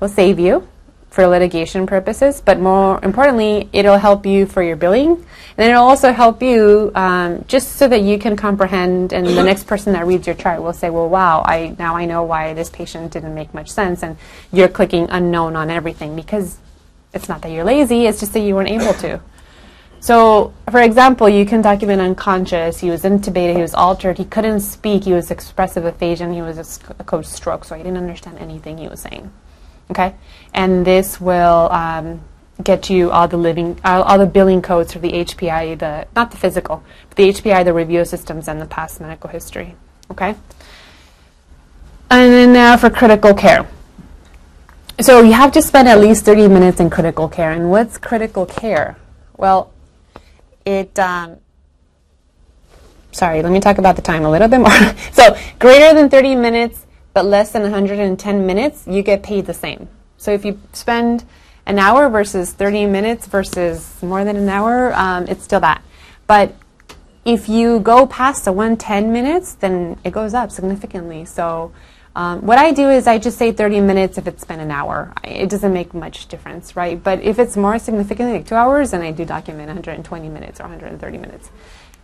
will 0.00 0.08
save 0.08 0.38
you 0.38 0.66
for 1.12 1.26
litigation 1.26 1.86
purposes, 1.86 2.40
but 2.40 2.58
more 2.58 2.98
importantly, 3.02 3.68
it'll 3.74 3.98
help 3.98 4.24
you 4.24 4.46
for 4.46 4.62
your 4.62 4.76
billing. 4.76 5.10
And 5.10 5.58
then 5.58 5.70
it'll 5.70 5.84
also 5.84 6.10
help 6.10 6.42
you 6.42 6.90
um, 6.94 7.44
just 7.46 7.76
so 7.76 7.86
that 7.86 8.00
you 8.00 8.18
can 8.18 8.34
comprehend, 8.34 9.12
and 9.12 9.26
the 9.26 9.42
next 9.42 9.66
person 9.66 9.92
that 9.92 10.06
reads 10.06 10.26
your 10.26 10.36
chart 10.36 10.62
will 10.62 10.72
say, 10.72 10.88
well, 10.88 11.10
wow, 11.10 11.42
I, 11.44 11.76
now 11.78 11.96
I 11.96 12.06
know 12.06 12.22
why 12.22 12.54
this 12.54 12.70
patient 12.70 13.12
didn't 13.12 13.34
make 13.34 13.52
much 13.52 13.68
sense. 13.68 14.02
And 14.02 14.16
you're 14.54 14.68
clicking 14.68 15.06
unknown 15.10 15.54
on 15.54 15.68
everything 15.68 16.16
because 16.16 16.56
it's 17.12 17.28
not 17.28 17.42
that 17.42 17.50
you're 17.50 17.64
lazy, 17.64 18.06
it's 18.06 18.20
just 18.20 18.32
that 18.32 18.40
you 18.40 18.54
weren't 18.54 18.70
able 18.70 18.94
to. 18.94 19.20
So, 20.00 20.54
for 20.70 20.80
example, 20.80 21.28
you 21.28 21.44
can 21.44 21.60
document 21.60 22.00
unconscious. 22.00 22.80
He 22.80 22.90
was 22.90 23.02
intubated. 23.02 23.54
He 23.54 23.62
was 23.62 23.74
altered. 23.74 24.16
He 24.16 24.24
couldn't 24.24 24.60
speak. 24.60 25.04
He 25.04 25.12
was 25.12 25.30
expressive 25.30 25.84
aphasia. 25.84 26.32
He 26.32 26.40
was 26.40 26.58
a, 26.58 26.94
a 26.98 27.04
code 27.04 27.26
stroke, 27.26 27.64
so 27.66 27.76
I 27.76 27.78
didn't 27.78 27.98
understand 27.98 28.38
anything 28.38 28.78
he 28.78 28.88
was 28.88 29.00
saying. 29.00 29.30
Okay, 29.90 30.14
and 30.54 30.86
this 30.86 31.20
will 31.20 31.70
um, 31.70 32.22
get 32.62 32.88
you 32.88 33.10
all 33.10 33.28
the 33.28 33.36
living, 33.36 33.78
all, 33.84 34.02
all 34.02 34.18
the 34.18 34.26
billing 34.26 34.62
codes 34.62 34.92
for 34.92 34.98
the 34.98 35.10
HPI, 35.10 35.78
the 35.78 36.06
not 36.16 36.30
the 36.30 36.36
physical, 36.36 36.82
but 37.08 37.16
the 37.16 37.28
HPI, 37.28 37.64
the 37.64 37.74
review 37.74 38.04
systems, 38.04 38.48
and 38.48 38.60
the 38.60 38.66
past 38.66 39.00
medical 39.00 39.28
history. 39.28 39.74
Okay, 40.10 40.34
and 42.10 42.32
then 42.32 42.52
now 42.52 42.76
for 42.76 42.90
critical 42.90 43.34
care. 43.34 43.66
So 45.00 45.22
you 45.22 45.32
have 45.32 45.52
to 45.52 45.62
spend 45.62 45.88
at 45.88 45.98
least 45.98 46.24
30 46.24 46.48
minutes 46.48 46.78
in 46.78 46.90
critical 46.90 47.28
care. 47.28 47.50
And 47.50 47.70
what's 47.70 47.98
critical 47.98 48.46
care? 48.46 48.96
Well, 49.36 49.72
it, 50.64 50.96
um, 50.98 51.38
sorry, 53.10 53.42
let 53.42 53.50
me 53.50 53.58
talk 53.58 53.78
about 53.78 53.96
the 53.96 54.02
time 54.02 54.24
a 54.24 54.30
little 54.30 54.48
bit 54.48 54.60
more. 54.60 54.70
so 55.12 55.36
greater 55.58 55.94
than 55.94 56.10
30 56.10 56.36
minutes, 56.36 56.86
but 57.14 57.24
less 57.24 57.52
than 57.52 57.62
110 57.62 58.46
minutes, 58.46 58.86
you 58.86 59.02
get 59.02 59.22
paid 59.22 59.46
the 59.46 59.54
same. 59.54 59.88
So 60.16 60.32
if 60.32 60.44
you 60.44 60.58
spend 60.72 61.24
an 61.66 61.78
hour 61.78 62.08
versus 62.08 62.52
30 62.52 62.86
minutes 62.86 63.26
versus 63.26 64.02
more 64.02 64.24
than 64.24 64.36
an 64.36 64.48
hour, 64.48 64.92
um, 64.94 65.26
it's 65.28 65.44
still 65.44 65.60
that. 65.60 65.82
But 66.26 66.54
if 67.24 67.48
you 67.48 67.80
go 67.80 68.06
past 68.06 68.44
the 68.44 68.52
110 68.52 69.12
minutes, 69.12 69.54
then 69.54 69.98
it 70.04 70.12
goes 70.12 70.34
up 70.34 70.50
significantly. 70.50 71.24
So 71.24 71.72
um, 72.14 72.44
what 72.44 72.58
I 72.58 72.72
do 72.72 72.90
is 72.90 73.06
I 73.06 73.18
just 73.18 73.38
say 73.38 73.52
30 73.52 73.80
minutes 73.80 74.18
if 74.18 74.26
it's 74.26 74.44
been 74.44 74.60
an 74.60 74.70
hour. 74.70 75.12
It 75.24 75.48
doesn't 75.48 75.72
make 75.72 75.94
much 75.94 76.26
difference, 76.26 76.76
right? 76.76 77.02
But 77.02 77.22
if 77.22 77.38
it's 77.38 77.56
more 77.56 77.78
significantly, 77.78 78.38
like 78.38 78.46
two 78.46 78.54
hours, 78.54 78.90
then 78.90 79.02
I 79.02 79.12
do 79.12 79.24
document 79.24 79.68
120 79.68 80.28
minutes 80.28 80.60
or 80.60 80.64
130 80.64 81.18
minutes. 81.18 81.50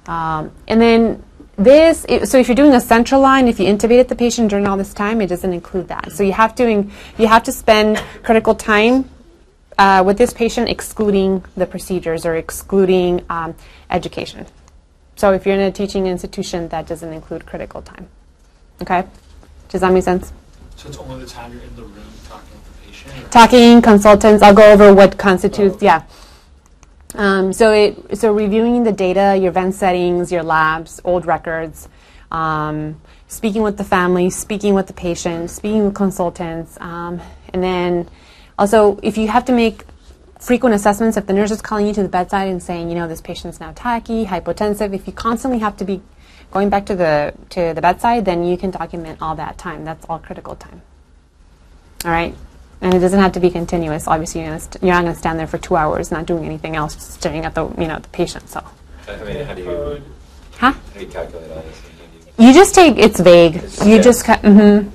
Um, 0.07 0.53
and 0.67 0.81
then 0.81 1.23
This, 1.59 2.07
i- 2.09 2.25
so 2.25 2.39
if 2.39 2.47
you're 2.47 2.55
doing 2.55 2.73
a 2.75 2.81
central 2.81 3.21
line, 3.21 3.49
if 3.49 3.59
you 3.59 3.67
intubated 3.67 4.07
the 4.09 4.15
patient 4.15 4.49
during 4.51 4.67
all 4.67 4.77
this 4.77 4.95
time, 4.95 5.21
it 5.21 5.27
doesn't 5.27 5.53
include 5.53 5.89
that. 5.89 6.13
So 6.13 6.23
you 6.23 6.33
have 6.33 6.55
to, 6.57 6.87
you 7.19 7.27
have 7.27 7.43
to 7.45 7.53
spend 7.53 8.01
critical 8.23 8.55
time 8.55 9.11
uh, 9.77 10.03
with 10.07 10.19
this 10.19 10.33
patient 10.33 10.69
excluding 10.69 11.45
the 11.57 11.67
procedures 11.67 12.25
or 12.25 12.37
excluding 12.37 13.25
um, 13.29 13.55
education. 13.91 14.47
So 15.17 15.33
if 15.33 15.47
you're 15.47 15.57
in 15.57 15.61
a 15.63 15.73
teaching 15.73 16.07
institution, 16.07 16.69
that 16.69 16.87
doesn't 16.87 17.13
include 17.13 17.45
critical 17.45 17.83
time. 17.83 18.07
Okay? 18.81 19.05
Does 19.69 19.81
that 19.81 19.93
make 19.93 20.05
sense? 20.05 20.33
So 20.77 20.89
it's 20.89 20.99
only 20.99 21.19
the 21.25 21.27
time 21.27 21.53
you're 21.53 21.63
in 21.63 21.75
the 21.75 21.83
room 21.83 22.05
talking 22.29 22.49
with 22.55 22.83
the 22.83 22.87
patient? 23.13 23.33
Talking, 23.33 23.83
consultants, 23.83 24.45
I'll 24.45 24.55
go 24.55 24.73
over 24.73 24.95
what 24.95 25.19
constitutes, 25.19 25.83
yeah. 25.83 26.03
Um, 27.15 27.53
so, 27.53 27.73
it, 27.73 28.19
so 28.19 28.33
reviewing 28.33 28.85
the 28.85 28.93
data, 28.93 29.37
your 29.37 29.53
vent 29.53 29.75
settings, 29.75 30.31
your 30.31 30.43
labs, 30.43 31.01
old 31.05 31.25
records, 31.27 31.89
um, 32.31 33.01
speaking 33.29 33.63
with 33.63 33.79
the 33.79 33.85
family, 33.85 34.31
speaking 34.31 34.75
with 34.75 34.87
the 34.87 34.93
patient, 34.93 35.51
speaking 35.51 35.85
with 35.85 35.95
consultants, 35.95 36.79
um, 36.81 37.21
and 37.53 37.63
then 37.63 38.09
also 38.59 38.99
if 39.03 39.17
you 39.17 39.29
have 39.29 39.45
to 39.47 39.53
make 39.53 39.85
frequent 40.39 40.75
assessments, 40.75 41.17
if 41.17 41.27
the 41.27 41.33
nurse 41.33 41.51
is 41.51 41.63
calling 41.63 41.87
you 41.87 41.95
to 41.95 42.03
the 42.03 42.09
bedside 42.09 42.49
and 42.49 42.63
saying, 42.63 42.89
you 42.89 42.95
know, 42.95 43.09
this 43.09 43.21
patient's 43.21 43.61
now 43.61 43.73
tachy, 43.73 44.25
hypotensive, 44.25 44.95
if 44.95 45.07
you 45.07 45.13
constantly 45.13 45.59
have 45.59 45.77
to 45.77 45.85
be 45.85 46.01
going 46.51 46.71
back 46.71 46.87
to 46.87 46.95
the 46.95 47.35
to 47.51 47.73
the 47.75 47.81
bedside, 47.81 48.25
then 48.25 48.45
you 48.45 48.57
can 48.57 48.71
document 48.71 49.21
all 49.21 49.35
that 49.37 49.59
time. 49.59 49.85
That's 49.85 50.05
all 50.09 50.19
critical 50.19 50.57
time. 50.57 50.83
All 52.05 52.11
right, 52.11 52.35
and 52.81 52.95
it 52.95 52.99
doesn't 53.01 53.19
have 53.21 53.33
to 53.33 53.41
be 53.41 53.51
continuous. 53.51 54.07
Obviously, 54.07 54.41
you're, 54.43 54.51
gonna 54.51 54.61
st- 54.61 54.83
you're 54.83 54.93
not 54.95 55.03
going 55.03 55.13
to 55.15 55.19
stand 55.19 55.39
there 55.39 55.47
for 55.47 55.59
two 55.59 55.77
hours 55.77 56.11
not 56.11 56.27
doing 56.27 56.45
anything 56.45 56.77
else, 56.77 56.95
just 56.95 57.13
staring 57.15 57.45
at 57.45 57.55
the 57.55 57.67
you 57.79 57.87
know 57.89 57.99
the 57.99 58.09
patient. 58.09 58.49
So, 58.49 58.65
I 59.09 59.17
mean, 59.25 59.45
how 59.45 59.55
do 59.55 59.63
you, 59.63 60.03
huh? 60.59 60.73
how 60.73 60.75
do 60.95 61.01
you 61.01 61.07
calculate 61.07 61.51
all 61.51 61.63
this? 61.63 61.83
You- 62.39 62.47
You 62.49 62.55
just 62.55 62.75
take 62.75 62.97
it's 62.99 63.19
vague. 63.21 63.57
It's- 63.57 63.85
You 63.85 63.97
yeah. 63.97 64.03
just 64.03 64.25
ca- 64.25 64.39
mm-hmm. 64.39 64.89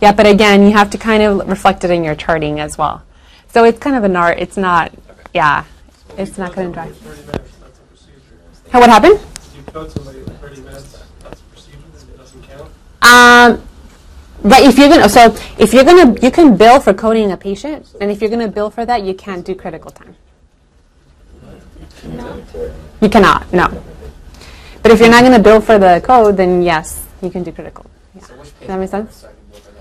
yeah, 0.00 0.12
but 0.12 0.26
again, 0.26 0.62
you 0.64 0.72
have 0.72 0.90
to 0.90 0.98
kind 0.98 1.22
of 1.22 1.48
reflect 1.48 1.84
it 1.84 1.90
in 1.90 2.04
your 2.04 2.14
charting 2.14 2.60
as 2.60 2.78
well. 2.78 3.02
So 3.48 3.64
it's 3.64 3.78
kind 3.80 3.96
of 3.96 4.04
an 4.04 4.14
art. 4.16 4.38
It's 4.38 4.56
not. 4.56 4.92
Yeah, 5.34 5.64
it's 6.16 6.38
not 6.38 6.54
going 6.54 6.68
to 6.68 6.72
drive. 6.74 6.96
Thirty 6.96 7.22
minutes, 7.26 7.50
that's 7.60 7.78
a 7.78 7.82
procedure. 7.82 8.70
How 8.72 8.80
what 8.80 8.90
happened? 8.90 9.18
You 9.56 9.62
code 9.72 9.90
somebody 9.90 10.22
for 10.22 10.30
thirty 10.30 10.60
minutes, 10.62 11.02
that's 11.22 11.40
a 11.40 11.44
procedure, 11.44 11.78
it 12.12 12.18
doesn't 12.18 12.42
count. 12.48 12.70
Um, 13.02 13.62
right. 14.42 14.64
If 14.64 14.78
you're 14.78 14.88
gonna, 14.88 15.08
so 15.08 15.34
if 15.58 15.72
you're 15.72 15.84
gonna, 15.84 16.18
you 16.20 16.30
can 16.30 16.56
bill 16.56 16.80
for 16.80 16.92
coding 16.94 17.32
a 17.32 17.36
patient, 17.36 17.94
and 18.00 18.10
if 18.10 18.20
you're 18.20 18.30
gonna 18.30 18.48
bill 18.48 18.70
for 18.70 18.84
that, 18.86 19.02
you 19.02 19.14
can't 19.14 19.44
do 19.44 19.54
critical 19.54 19.90
time. 19.90 20.16
You 23.00 23.08
cannot. 23.08 23.52
No. 23.52 23.82
But 24.82 24.92
if 24.92 25.00
you're 25.00 25.10
not 25.10 25.22
gonna 25.22 25.38
bill 25.38 25.60
for 25.60 25.78
the 25.78 26.00
code, 26.04 26.36
then 26.36 26.62
yes, 26.62 27.06
you 27.22 27.30
can 27.30 27.42
do 27.42 27.52
critical. 27.52 27.86
Yeah. 28.14 28.20
Does 28.26 28.52
that 28.66 28.78
make 28.78 28.90
sense? 28.90 29.24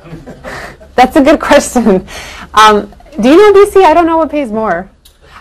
That's 0.96 1.16
a 1.16 1.22
good 1.24 1.40
question. 1.40 2.08
Um, 2.54 2.94
do 3.20 3.30
you 3.30 3.38
know 3.38 3.66
BC? 3.66 3.84
I 3.84 3.94
don't 3.94 4.06
know 4.06 4.18
what 4.18 4.30
pays 4.30 4.52
more. 4.52 4.90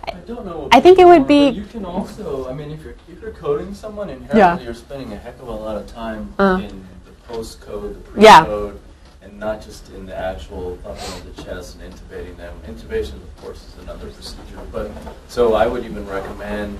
I 0.04 0.12
don't 0.26 0.44
know. 0.46 0.68
I 0.72 0.80
think 0.80 0.98
it 0.98 1.04
would 1.06 1.22
but 1.22 1.28
be- 1.28 1.48
You 1.50 1.64
can 1.64 1.84
also, 1.84 2.48
I 2.48 2.54
mean, 2.54 2.70
if 2.70 2.82
you're 2.82 2.94
if 3.08 3.20
you're 3.20 3.32
coding 3.32 3.74
someone, 3.74 4.08
Yeah. 4.08 4.14
inherently 4.16 4.64
you're 4.64 4.74
spending 4.74 5.12
a 5.12 5.16
heck 5.16 5.40
of 5.40 5.48
a 5.48 5.52
lot 5.52 5.76
of 5.76 5.86
time 5.86 6.32
Uh. 6.38 6.60
in 6.62 6.86
the 7.04 7.12
post 7.32 7.60
code, 7.60 7.94
the 7.94 8.10
pre 8.12 8.22
code, 8.24 8.80
and 9.22 9.38
not 9.38 9.62
just 9.62 9.88
in 9.90 10.06
the 10.06 10.16
actual 10.16 10.76
thumping 10.82 11.28
of 11.28 11.36
the 11.36 11.42
chest 11.42 11.76
and 11.80 11.92
intubating 11.92 12.36
them. 12.36 12.54
Intubation, 12.66 13.14
of 13.14 13.36
course, 13.38 13.66
is 13.66 13.82
another 13.82 14.08
procedure. 14.10 14.60
But 14.72 14.90
so 15.28 15.54
I 15.54 15.66
would 15.66 15.84
even 15.84 16.06
recommend, 16.06 16.78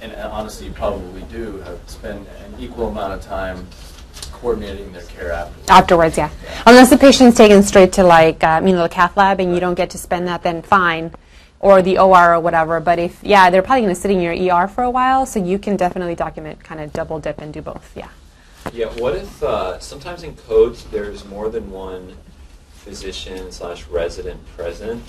and 0.00 0.12
uh, 0.12 0.30
honestly, 0.32 0.66
you 0.66 0.72
probably 0.72 1.22
do, 1.22 1.64
spend 1.86 2.26
an 2.44 2.54
equal 2.58 2.88
amount 2.88 3.12
of 3.12 3.22
time 3.22 3.66
coordinating 4.32 4.92
their 4.92 5.02
care 5.04 5.32
afterwards. 5.32 5.70
Afterwards, 5.70 6.18
yeah. 6.18 6.30
Unless 6.66 6.90
the 6.90 6.98
patient's 6.98 7.36
taken 7.36 7.62
straight 7.62 7.92
to 7.94 8.04
like 8.04 8.42
um, 8.44 8.66
you 8.66 8.74
know 8.74 8.82
the 8.82 8.88
cath 8.88 9.16
lab 9.16 9.40
and 9.40 9.54
you 9.54 9.60
don't 9.60 9.74
get 9.74 9.90
to 9.90 9.98
spend 9.98 10.26
that, 10.28 10.42
then 10.42 10.62
fine, 10.62 11.12
or 11.60 11.80
the 11.80 11.98
OR 11.98 12.34
or 12.34 12.40
whatever. 12.40 12.80
But 12.80 12.98
if 12.98 13.22
yeah, 13.22 13.50
they're 13.50 13.62
probably 13.62 13.82
going 13.82 13.94
to 13.94 14.00
sit 14.00 14.10
in 14.10 14.20
your 14.20 14.34
ER 14.34 14.68
for 14.68 14.84
a 14.84 14.90
while, 14.90 15.26
so 15.26 15.42
you 15.42 15.58
can 15.58 15.76
definitely 15.76 16.14
document, 16.14 16.62
kind 16.62 16.80
of 16.80 16.92
double 16.92 17.18
dip 17.20 17.40
and 17.40 17.52
do 17.52 17.62
both. 17.62 17.96
Yeah. 17.96 18.08
Yeah, 18.72 18.86
what 18.98 19.14
if 19.14 19.42
uh, 19.42 19.78
sometimes 19.78 20.22
in 20.22 20.34
codes 20.36 20.84
there's 20.84 21.24
more 21.24 21.48
than 21.48 21.70
one 21.70 22.16
physician 22.72 23.52
slash 23.52 23.86
resident 23.86 24.44
present? 24.56 25.02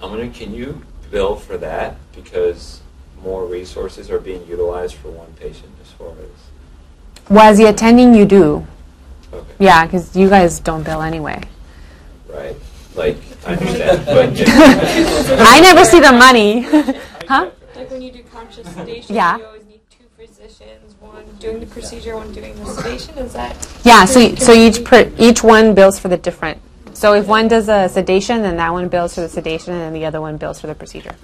I'm 0.00 0.10
wondering, 0.10 0.32
can 0.32 0.54
you 0.54 0.80
bill 1.10 1.36
for 1.36 1.58
that 1.58 1.96
because 2.14 2.80
more 3.22 3.44
resources 3.44 4.10
are 4.10 4.18
being 4.20 4.46
utilized 4.46 4.94
for 4.94 5.10
one 5.10 5.32
patient 5.34 5.72
as 5.82 5.90
far 5.92 6.10
as? 6.12 7.28
Well, 7.28 7.50
as 7.50 7.58
the 7.58 7.66
attending, 7.66 8.14
you 8.14 8.24
do. 8.24 8.66
Okay. 9.32 9.52
Yeah, 9.58 9.84
because 9.84 10.16
you 10.16 10.28
guys 10.28 10.58
don't 10.60 10.82
bill 10.82 11.02
anyway. 11.02 11.42
Right. 12.28 12.56
Like 12.94 13.16
I 13.46 13.52
understand, 13.54 14.04
but 14.06 14.30
I 15.40 15.60
never 15.60 15.84
see 15.84 16.00
the 16.00 16.12
money. 16.12 16.62
huh? 17.28 17.50
Like 17.76 17.90
when 17.90 18.02
you 18.02 18.10
do 18.12 18.22
conscious 18.24 18.66
sedation, 18.74 19.14
Yeah. 19.14 19.38
Physicians, 20.50 20.94
one 21.00 21.24
doing 21.38 21.60
the 21.60 21.66
procedure, 21.66 22.16
one 22.16 22.32
doing 22.32 22.54
the 22.56 22.66
sedation. 22.66 23.16
Is 23.18 23.32
that? 23.32 23.80
Yeah. 23.84 24.04
So 24.04 24.34
so 24.34 24.52
each 24.52 24.84
per, 24.84 25.10
each 25.18 25.42
one 25.42 25.74
bills 25.74 25.98
for 25.98 26.08
the 26.08 26.16
different. 26.16 26.60
So 26.92 27.14
if 27.14 27.26
one 27.26 27.48
does 27.48 27.68
a 27.68 27.88
sedation, 27.88 28.42
then 28.42 28.56
that 28.56 28.72
one 28.72 28.88
bills 28.88 29.14
for 29.14 29.22
the 29.22 29.28
sedation, 29.28 29.72
and 29.74 29.82
then 29.82 29.92
the 29.92 30.04
other 30.04 30.20
one 30.20 30.36
bills 30.36 30.60
for 30.60 30.66
the 30.66 30.74
procedure. 30.74 31.14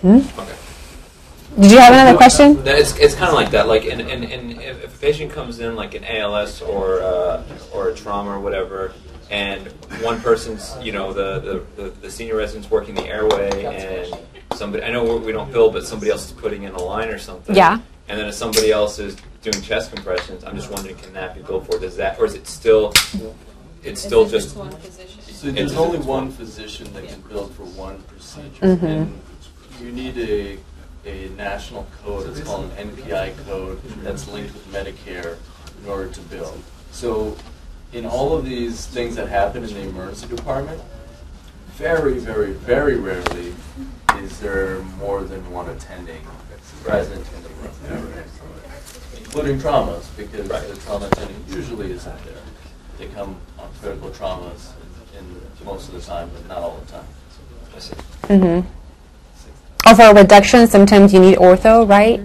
Hmm? 0.00 0.20
Okay. 0.38 0.56
Did 1.60 1.72
you 1.72 1.78
have 1.78 1.92
another 1.92 2.16
question? 2.16 2.64
No, 2.64 2.72
It's, 2.72 2.96
it's 2.96 3.14
kind 3.14 3.28
of 3.28 3.34
like 3.34 3.50
that. 3.50 3.66
Like, 3.66 3.84
in, 3.84 4.00
in, 4.00 4.22
in, 4.22 4.50
if, 4.60 4.84
if 4.84 4.94
a 4.94 4.98
patient 4.98 5.32
comes 5.32 5.58
in 5.58 5.74
like 5.74 5.94
an 5.94 6.04
ALS 6.04 6.62
or 6.62 7.02
uh, 7.02 7.42
or 7.74 7.88
a 7.88 7.94
trauma 7.94 8.30
or 8.30 8.40
whatever, 8.40 8.92
and 9.30 9.68
one 10.02 10.20
person's, 10.20 10.74
you 10.82 10.92
know, 10.92 11.12
the, 11.12 11.40
the, 11.76 11.82
the, 11.82 11.90
the 11.90 12.10
senior 12.10 12.36
resident's 12.36 12.70
working 12.70 12.94
the 12.94 13.06
airway, 13.06 13.64
and 13.64 14.12
somebody, 14.54 14.82
I 14.82 14.90
know 14.90 15.04
we 15.04 15.26
we 15.26 15.32
don't 15.32 15.52
bill, 15.52 15.70
but 15.70 15.86
somebody 15.86 16.10
else 16.10 16.26
is 16.26 16.32
putting 16.32 16.64
in 16.64 16.72
a 16.74 16.82
line 16.82 17.08
or 17.08 17.18
something. 17.18 17.54
Yeah. 17.54 17.80
And 18.08 18.18
then 18.18 18.26
if 18.26 18.34
somebody 18.34 18.72
else 18.72 18.98
is 18.98 19.16
doing 19.42 19.62
chest 19.62 19.92
compressions, 19.94 20.42
I'm 20.44 20.56
just 20.56 20.70
wondering, 20.70 20.96
can 20.96 21.12
that 21.12 21.36
be 21.36 21.42
billed 21.42 21.66
for? 21.66 21.78
Does 21.78 21.96
that, 21.96 22.18
or 22.18 22.26
is 22.26 22.34
it 22.34 22.46
still, 22.48 22.92
it's 23.84 24.02
still 24.02 24.22
it's 24.22 24.32
just 24.32 24.56
one 24.56 24.72
physician. 24.72 25.22
So 25.22 25.50
there's 25.52 25.76
only 25.76 25.98
one 25.98 26.30
physician 26.32 26.92
that 26.92 27.06
can 27.08 27.20
bill 27.22 27.46
for 27.48 27.62
one 27.64 28.02
procedure, 28.02 28.60
Mhm. 28.66 28.82
and 28.82 29.20
you 29.80 29.92
need 29.92 30.18
a, 30.18 30.58
a 31.08 31.28
national 31.30 31.86
code, 32.04 32.28
it's 32.28 32.40
called 32.40 32.70
an 32.72 32.90
NPI 32.90 33.32
code, 33.46 33.80
that's 34.02 34.26
linked 34.28 34.52
with 34.52 34.66
Medicare 34.72 35.36
in 35.82 35.88
order 35.88 36.08
to 36.08 36.20
bill. 36.22 36.58
So 36.90 37.36
in 37.92 38.06
all 38.06 38.36
of 38.36 38.44
these 38.44 38.86
things 38.86 39.16
that 39.16 39.28
happen 39.28 39.64
in 39.64 39.74
the 39.74 39.80
emergency 39.80 40.28
department, 40.28 40.80
very, 41.72 42.18
very, 42.18 42.52
very 42.52 42.96
rarely 42.96 43.54
is 44.18 44.38
there 44.40 44.80
more 44.98 45.22
than 45.22 45.50
one 45.50 45.68
attending 45.70 46.22
present 46.84 47.26
in 47.36 47.42
the 47.42 47.48
room. 47.48 48.12
Including 49.16 49.58
traumas, 49.58 50.04
because 50.16 50.48
Right. 50.48 50.66
the 50.68 50.76
trauma 50.80 51.06
attending 51.06 51.44
usually 51.48 51.92
isn't 51.92 52.24
there. 52.24 52.34
They 52.98 53.06
come 53.06 53.36
on 53.58 53.68
critical 53.80 54.10
traumas 54.10 54.72
in, 55.16 55.24
in 55.24 55.64
most 55.64 55.88
of 55.88 55.94
the 55.94 56.00
time, 56.00 56.30
but 56.34 56.48
not 56.48 56.58
all 56.58 56.78
the 56.84 56.92
time. 56.92 57.04
I 57.74 57.78
see. 57.78 57.94
Mm-hmm. 58.24 58.68
Oh, 59.86 59.94
for 59.94 60.02
a 60.02 60.14
reduction, 60.14 60.66
sometimes 60.66 61.12
you 61.12 61.20
need 61.20 61.38
ortho, 61.38 61.88
right? 61.88 62.20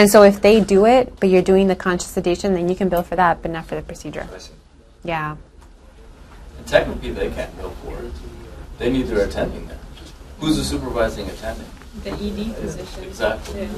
And 0.00 0.10
so 0.10 0.22
if 0.22 0.40
they 0.40 0.62
do 0.62 0.86
it, 0.86 1.20
but 1.20 1.28
you're 1.28 1.42
doing 1.42 1.66
the 1.68 1.76
conscious 1.76 2.06
sedation, 2.06 2.54
then 2.54 2.70
you 2.70 2.74
can 2.74 2.88
bill 2.88 3.02
for 3.02 3.16
that, 3.16 3.42
but 3.42 3.50
not 3.50 3.66
for 3.66 3.74
the 3.74 3.82
procedure. 3.82 4.26
I 4.34 4.38
see. 4.38 4.52
Yeah. 5.04 5.36
And 6.56 6.66
technically, 6.66 7.10
they 7.10 7.28
can't 7.28 7.54
bill 7.58 7.72
for 7.84 7.98
it. 7.98 8.12
They 8.78 8.90
need 8.90 9.08
their 9.08 9.26
attending 9.26 9.68
there. 9.68 9.76
Who's 10.38 10.56
the 10.56 10.64
supervising 10.64 11.28
attending? 11.28 11.66
The 12.02 12.12
ED 12.12 12.54
physician. 12.56 13.04
Exactly. 13.04 13.60
Yeah. 13.60 13.68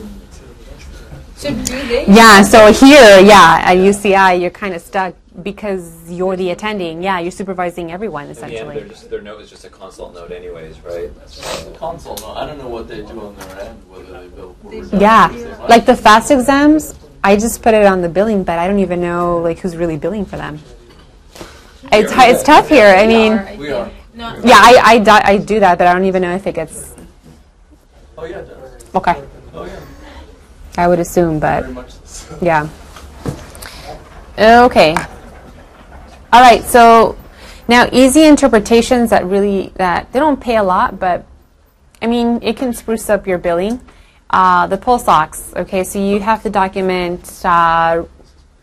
So 1.35 1.51
do 1.53 1.89
they? 1.89 2.07
Yeah, 2.07 2.43
so 2.43 2.73
here, 2.73 3.19
yeah, 3.19 3.63
at 3.65 3.79
UCI, 3.79 4.41
you're 4.41 4.51
kind 4.51 4.75
of 4.77 4.81
stuck 4.81 5.17
because 5.43 6.11
you're 6.11 6.37
the 6.37 6.51
attending. 6.51 7.03
Yeah, 7.03 7.19
you're 7.19 7.31
supervising 7.31 7.91
everyone, 7.91 8.27
In 8.27 8.35
the 8.35 8.43
end, 8.43 8.53
essentially. 8.53 8.79
they're 8.81 8.89
just, 8.89 9.09
their 9.11 9.23
note 9.23 9.41
is 9.41 9.49
just 9.49 9.65
a 9.65 9.71
consult 9.71 10.15
note, 10.15 10.31
anyways, 10.31 10.79
right? 10.81 11.11
The 11.15 11.75
console, 11.79 12.17
no, 12.17 12.33
I 12.33 12.47
don't 12.47 12.59
know 12.59 12.69
what 12.69 12.87
they 12.89 13.03
do 13.03 13.21
on 13.21 13.35
their 13.37 13.61
end, 13.61 13.83
whether 13.89 14.21
they 14.21 14.29
bill 14.29 14.55
for. 14.63 14.97
Yeah, 14.97 15.29
like 15.69 15.87
the 15.87 15.97
fast 15.97 16.31
exams, 16.31 16.95
I 17.25 17.37
just 17.37 17.63
put 17.63 17.73
it 17.73 17.87
on 17.87 18.03
the 18.03 18.09
billing, 18.09 18.45
but 18.45 18.59
I 18.59 18.67
don't 18.69 18.81
even 18.81 19.01
know 19.01 19.39
like 19.39 19.59
who's 19.61 19.77
really 19.77 19.97
billing 19.97 20.27
for 20.27 20.37
them. 20.37 20.61
It's, 21.91 22.13
hi- 22.13 22.29
it's 22.31 22.43
tough 22.43 22.69
here. 22.69 22.87
I 22.87 23.07
mean, 23.07 23.59
We 23.59 23.71
are. 23.73 23.91
Not 24.15 24.45
yeah, 24.45 24.59
I, 24.61 24.81
I, 24.85 24.99
do, 24.99 25.11
I 25.11 25.37
do 25.39 25.61
that, 25.61 25.79
but 25.79 25.87
I 25.87 25.95
don't 25.95 26.05
even 26.05 26.21
know 26.21 26.35
if 26.35 26.47
it 26.47 26.55
gets 26.55 26.95
Oh, 28.19 28.25
yeah, 28.27 28.45
okay. 28.95 29.23
Oh, 29.55 29.65
yeah. 29.65 29.81
I 30.77 30.87
would 30.87 31.01
assume, 31.01 31.41
but 31.41 31.63
Very 31.63 31.73
much 31.75 31.91
so. 32.05 32.39
yeah. 32.43 32.69
Okay. 34.39 34.95
All 36.33 36.41
right. 36.41 36.65
So 36.65 37.19
now 37.69 37.89
easy 37.93 38.25
interpretations 38.25 39.11
that 39.11 39.27
really 39.27 39.73
that 39.77 40.13
they 40.13 40.19
don't 40.19 40.41
pay 40.41 40.57
a 40.57 40.63
lot, 40.63 40.99
but 40.99 41.27
I 42.01 42.07
mean 42.07 42.41
it 42.43 42.57
can 42.57 42.73
spruce 42.73 43.11
up 43.11 43.27
your 43.27 43.39
billing. 43.39 43.81
Uh, 44.31 44.67
the 44.67 44.79
pulse 44.79 45.09
ox. 45.09 45.53
Okay, 45.55 45.85
so 45.85 45.99
you 45.99 46.19
have 46.21 46.43
to 46.43 46.49
document 46.49 47.45
uh, 47.45 48.03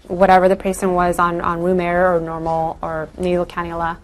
whatever 0.08 0.50
the 0.50 0.56
patient 0.56 0.94
was 0.94 1.20
on, 1.20 1.42
on 1.42 1.62
room 1.62 1.80
air 1.80 2.16
or 2.16 2.20
normal 2.20 2.80
or 2.82 3.08
nasal 3.20 3.46
cannula. 3.46 3.98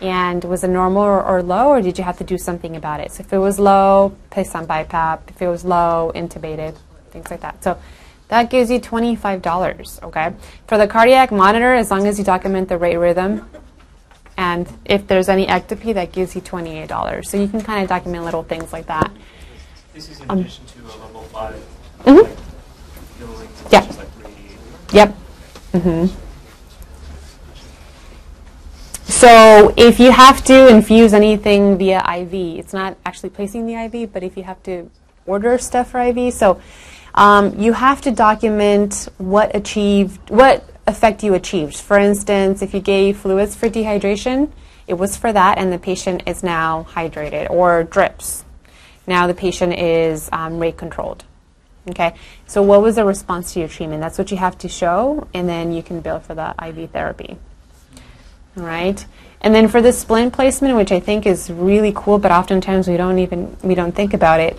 And 0.00 0.42
was 0.42 0.64
it 0.64 0.68
normal 0.68 1.02
or, 1.02 1.22
or 1.22 1.40
low, 1.40 1.68
or 1.68 1.80
did 1.80 1.98
you 1.98 2.04
have 2.04 2.18
to 2.18 2.24
do 2.24 2.36
something 2.36 2.74
about 2.74 2.98
it? 2.98 3.12
So 3.12 3.20
if 3.20 3.32
it 3.32 3.38
was 3.38 3.60
low, 3.60 4.16
place 4.30 4.56
on 4.56 4.66
BiPAP. 4.66 5.20
If 5.28 5.40
it 5.40 5.46
was 5.46 5.64
low, 5.64 6.10
intubated, 6.16 6.76
things 7.10 7.30
like 7.30 7.42
that. 7.42 7.62
So 7.62 7.78
that 8.34 8.50
gives 8.50 8.68
you 8.68 8.80
$25, 8.80 10.02
okay? 10.02 10.34
For 10.66 10.76
the 10.76 10.88
cardiac 10.88 11.30
monitor, 11.30 11.72
as 11.72 11.88
long 11.92 12.04
as 12.08 12.18
you 12.18 12.24
document 12.24 12.68
the 12.68 12.76
rate 12.76 12.96
rhythm, 12.96 13.48
and 14.36 14.66
if 14.84 15.06
there's 15.06 15.28
any 15.28 15.46
ectopy, 15.46 15.94
that 15.94 16.10
gives 16.10 16.34
you 16.34 16.40
$28. 16.40 17.24
So 17.24 17.36
you 17.36 17.46
can 17.46 17.60
kind 17.60 17.84
of 17.84 17.88
document 17.88 18.24
little 18.24 18.42
things 18.42 18.72
like 18.72 18.86
that. 18.86 19.12
This 19.94 20.08
is 20.10 20.20
in 20.20 20.30
Um, 20.30 20.40
addition 20.40 20.64
to 20.66 20.80
a 20.82 20.98
level 20.98 21.22
five. 21.32 21.54
Mhm. 22.04 22.22
like, 22.24 23.48
Yeah. 23.70 23.80
like. 23.80 24.08
Yep. 24.92 25.14
hmm 25.72 26.06
So 29.06 29.72
if 29.76 30.00
you 30.00 30.10
have 30.10 30.42
to 30.44 30.66
infuse 30.66 31.14
anything 31.14 31.78
via 31.78 32.02
IV, 32.18 32.58
it's 32.58 32.72
not 32.72 32.96
actually 33.06 33.30
placing 33.30 33.66
the 33.66 33.74
IV, 33.76 34.12
but 34.12 34.24
if 34.24 34.36
you 34.36 34.42
have 34.42 34.60
to 34.64 34.90
order 35.24 35.56
stuff 35.58 35.90
for 35.92 36.00
IV, 36.00 36.32
so 36.32 36.58
um, 37.14 37.58
you 37.58 37.72
have 37.72 38.00
to 38.02 38.10
document 38.10 39.08
what 39.18 39.54
achieved, 39.54 40.30
what 40.30 40.68
effect 40.86 41.22
you 41.22 41.34
achieved. 41.34 41.76
For 41.76 41.98
instance, 41.98 42.60
if 42.60 42.74
you 42.74 42.80
gave 42.80 43.18
fluids 43.18 43.54
for 43.54 43.68
dehydration, 43.68 44.50
it 44.86 44.94
was 44.94 45.16
for 45.16 45.32
that, 45.32 45.58
and 45.58 45.72
the 45.72 45.78
patient 45.78 46.24
is 46.26 46.42
now 46.42 46.86
hydrated, 46.90 47.48
or 47.50 47.84
drips. 47.84 48.44
Now 49.06 49.26
the 49.26 49.34
patient 49.34 49.74
is 49.74 50.28
um, 50.32 50.58
rate 50.58 50.76
controlled. 50.76 51.24
Okay, 51.90 52.14
so 52.46 52.62
what 52.62 52.80
was 52.80 52.96
the 52.96 53.04
response 53.04 53.52
to 53.52 53.60
your 53.60 53.68
treatment? 53.68 54.00
That's 54.00 54.18
what 54.18 54.30
you 54.30 54.38
have 54.38 54.56
to 54.58 54.68
show, 54.68 55.28
and 55.34 55.48
then 55.48 55.72
you 55.72 55.82
can 55.82 56.00
bill 56.00 56.18
for 56.18 56.34
the 56.34 56.54
IV 56.66 56.90
therapy. 56.90 57.36
All 58.56 58.64
right, 58.64 59.04
and 59.42 59.54
then 59.54 59.68
for 59.68 59.82
the 59.82 59.92
splint 59.92 60.32
placement, 60.32 60.76
which 60.76 60.92
I 60.92 61.00
think 61.00 61.26
is 61.26 61.50
really 61.50 61.92
cool, 61.94 62.18
but 62.18 62.32
oftentimes 62.32 62.88
we 62.88 62.96
don't 62.96 63.18
even 63.18 63.56
we 63.62 63.74
don't 63.74 63.92
think 63.92 64.14
about 64.14 64.40
it. 64.40 64.58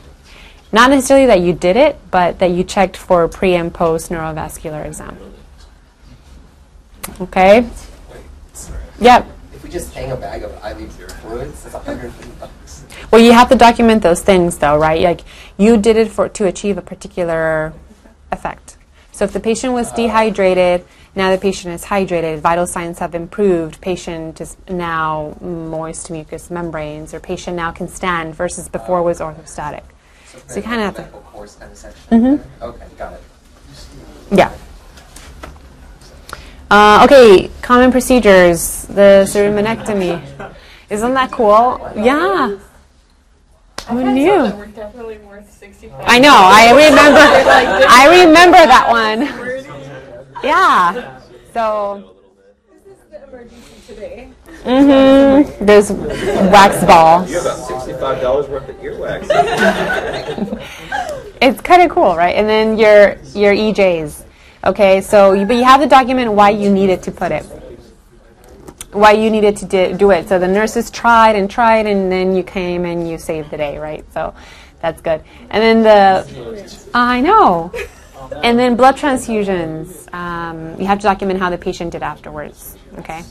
Not 0.76 0.90
necessarily 0.90 1.26
that 1.28 1.40
you 1.40 1.54
did 1.54 1.78
it, 1.78 1.98
but 2.12 2.40
that 2.40 2.52
you 2.52 2.66
checked 2.66 2.98
for 2.98 3.30
pre 3.30 3.56
and 3.56 3.74
post 3.74 4.12
neurovascular 4.12 4.86
exam. 4.86 5.18
Okay. 7.22 7.66
Yep. 9.00 9.26
If 9.54 9.64
we 9.64 9.70
just 9.70 9.94
hang 9.94 10.12
a 10.12 10.18
bag 10.18 10.44
of 10.44 10.52
IV 10.52 10.92
fluids, 11.22 11.66
it's 11.66 11.74
150 11.74 12.30
bucks. 12.42 12.84
Well, 13.10 13.22
you 13.22 13.32
have 13.32 13.48
to 13.52 13.56
document 13.56 14.04
those 14.04 14.22
things, 14.22 14.58
though, 14.58 14.78
right? 14.78 15.02
Like 15.02 15.22
you 15.56 15.78
did 15.78 15.96
it 15.96 16.12
for 16.12 16.28
to 16.28 16.46
achieve 16.46 16.78
a 16.78 16.82
particular 16.82 17.72
effect. 18.34 18.76
So 19.14 19.24
if 19.24 19.32
the 19.32 19.40
patient 19.40 19.72
was 19.72 19.94
uh, 19.94 19.96
dehydrated, 19.96 20.84
now 21.16 21.32
the 21.32 21.38
patient 21.38 21.74
is 21.74 21.86
hydrated, 21.86 22.40
vital 22.40 22.68
signs 22.68 23.00
have 23.00 23.16
improved, 23.16 23.80
patient 23.80 24.42
is 24.42 24.58
now 24.70 25.38
moist 25.40 26.12
mucous 26.12 26.52
membranes, 26.52 27.14
or 27.14 27.22
patient 27.22 27.56
now 27.56 27.72
can 27.72 27.88
stand 27.88 28.36
versus 28.36 28.68
before 28.68 29.00
uh, 29.00 29.04
was 29.04 29.22
orthostatic. 29.22 29.84
So 30.48 30.56
you 30.58 30.62
kinda 30.62 30.80
have 30.86 30.96
to- 30.96 31.02
medical 31.02 31.22
course 31.22 31.56
kind 31.56 31.72
of 31.72 31.78
section. 31.78 32.04
Mhm. 32.12 32.40
Okay, 32.62 32.86
got 32.98 33.14
it. 33.14 33.24
Yeah. 34.32 34.50
Uh, 36.72 37.02
okay, 37.06 37.50
common 37.62 37.92
procedures, 37.92 38.84
the 38.90 39.26
cerumenectomy. 39.28 40.20
Isn't 40.90 41.14
that 41.14 41.32
cool? 41.32 41.80
Yeah. 41.96 42.58
Who 43.90 44.04
knew? 44.14 44.32
We're 44.32 44.66
definitely 44.68 45.20
worth 45.20 45.52
65 45.52 46.04
I 46.08 46.18
know. 46.20 46.34
I 46.34 46.72
remember. 46.72 47.20
I 47.90 48.24
remember 48.26 48.58
that 48.58 48.90
one. 48.90 49.30
Yeah. 50.44 51.20
So. 51.54 52.12
This 52.86 52.98
is 52.98 53.04
the 53.10 53.24
emergency 53.28 53.75
today. 53.86 54.30
Mm-hmm. 54.64 55.66
There's 55.66 55.92
wax 55.92 56.84
ball. 56.86 57.28
You 57.28 57.36
have 57.36 57.46
about 57.46 57.68
sixty-five 57.68 58.22
dollars 58.22 58.48
worth 58.48 58.68
of 58.70 58.76
earwax. 58.78 59.28
It's 61.42 61.60
kind 61.62 61.82
of 61.82 61.92
cool, 61.92 62.16
right? 62.16 62.36
And 62.36 62.48
then 62.48 62.78
your 62.78 63.18
your 63.34 63.54
EJs. 63.54 64.24
Okay, 64.64 65.02
so 65.02 65.34
you, 65.34 65.46
but 65.46 65.58
you 65.58 65.64
have 65.64 65.82
the 65.82 65.88
document 65.88 66.32
why 66.32 66.50
you 66.50 66.72
needed 66.72 67.04
to 67.04 67.12
put 67.12 67.32
it, 67.32 67.44
why 68.92 69.12
you 69.12 69.30
needed 69.30 69.58
to 69.58 69.66
di- 69.66 69.94
do 69.94 70.10
it. 70.12 70.28
So 70.28 70.40
the 70.40 70.48
nurses 70.48 70.90
tried 70.90 71.36
and 71.36 71.52
tried, 71.52 71.86
and 71.86 72.12
then 72.12 72.36
you 72.36 72.42
came 72.42 72.86
and 72.86 73.08
you 73.08 73.18
saved 73.20 73.52
the 73.52 73.58
day, 73.58 73.78
right? 73.78 74.04
So 74.14 74.34
that's 74.82 75.02
good. 75.02 75.24
And 75.52 75.62
then 75.62 75.84
the 75.84 76.90
I 76.96 77.22
know. 77.22 77.72
And 78.44 78.58
then 78.58 78.76
blood 78.76 78.96
transfusions. 78.98 80.12
Um, 80.14 80.80
you 80.80 80.88
have 80.88 80.98
to 81.00 81.04
document 81.04 81.40
how 81.40 81.52
the 81.52 81.60
patient 81.60 81.92
did 81.92 82.02
afterwards. 82.02 82.76
Okay. 82.98 83.22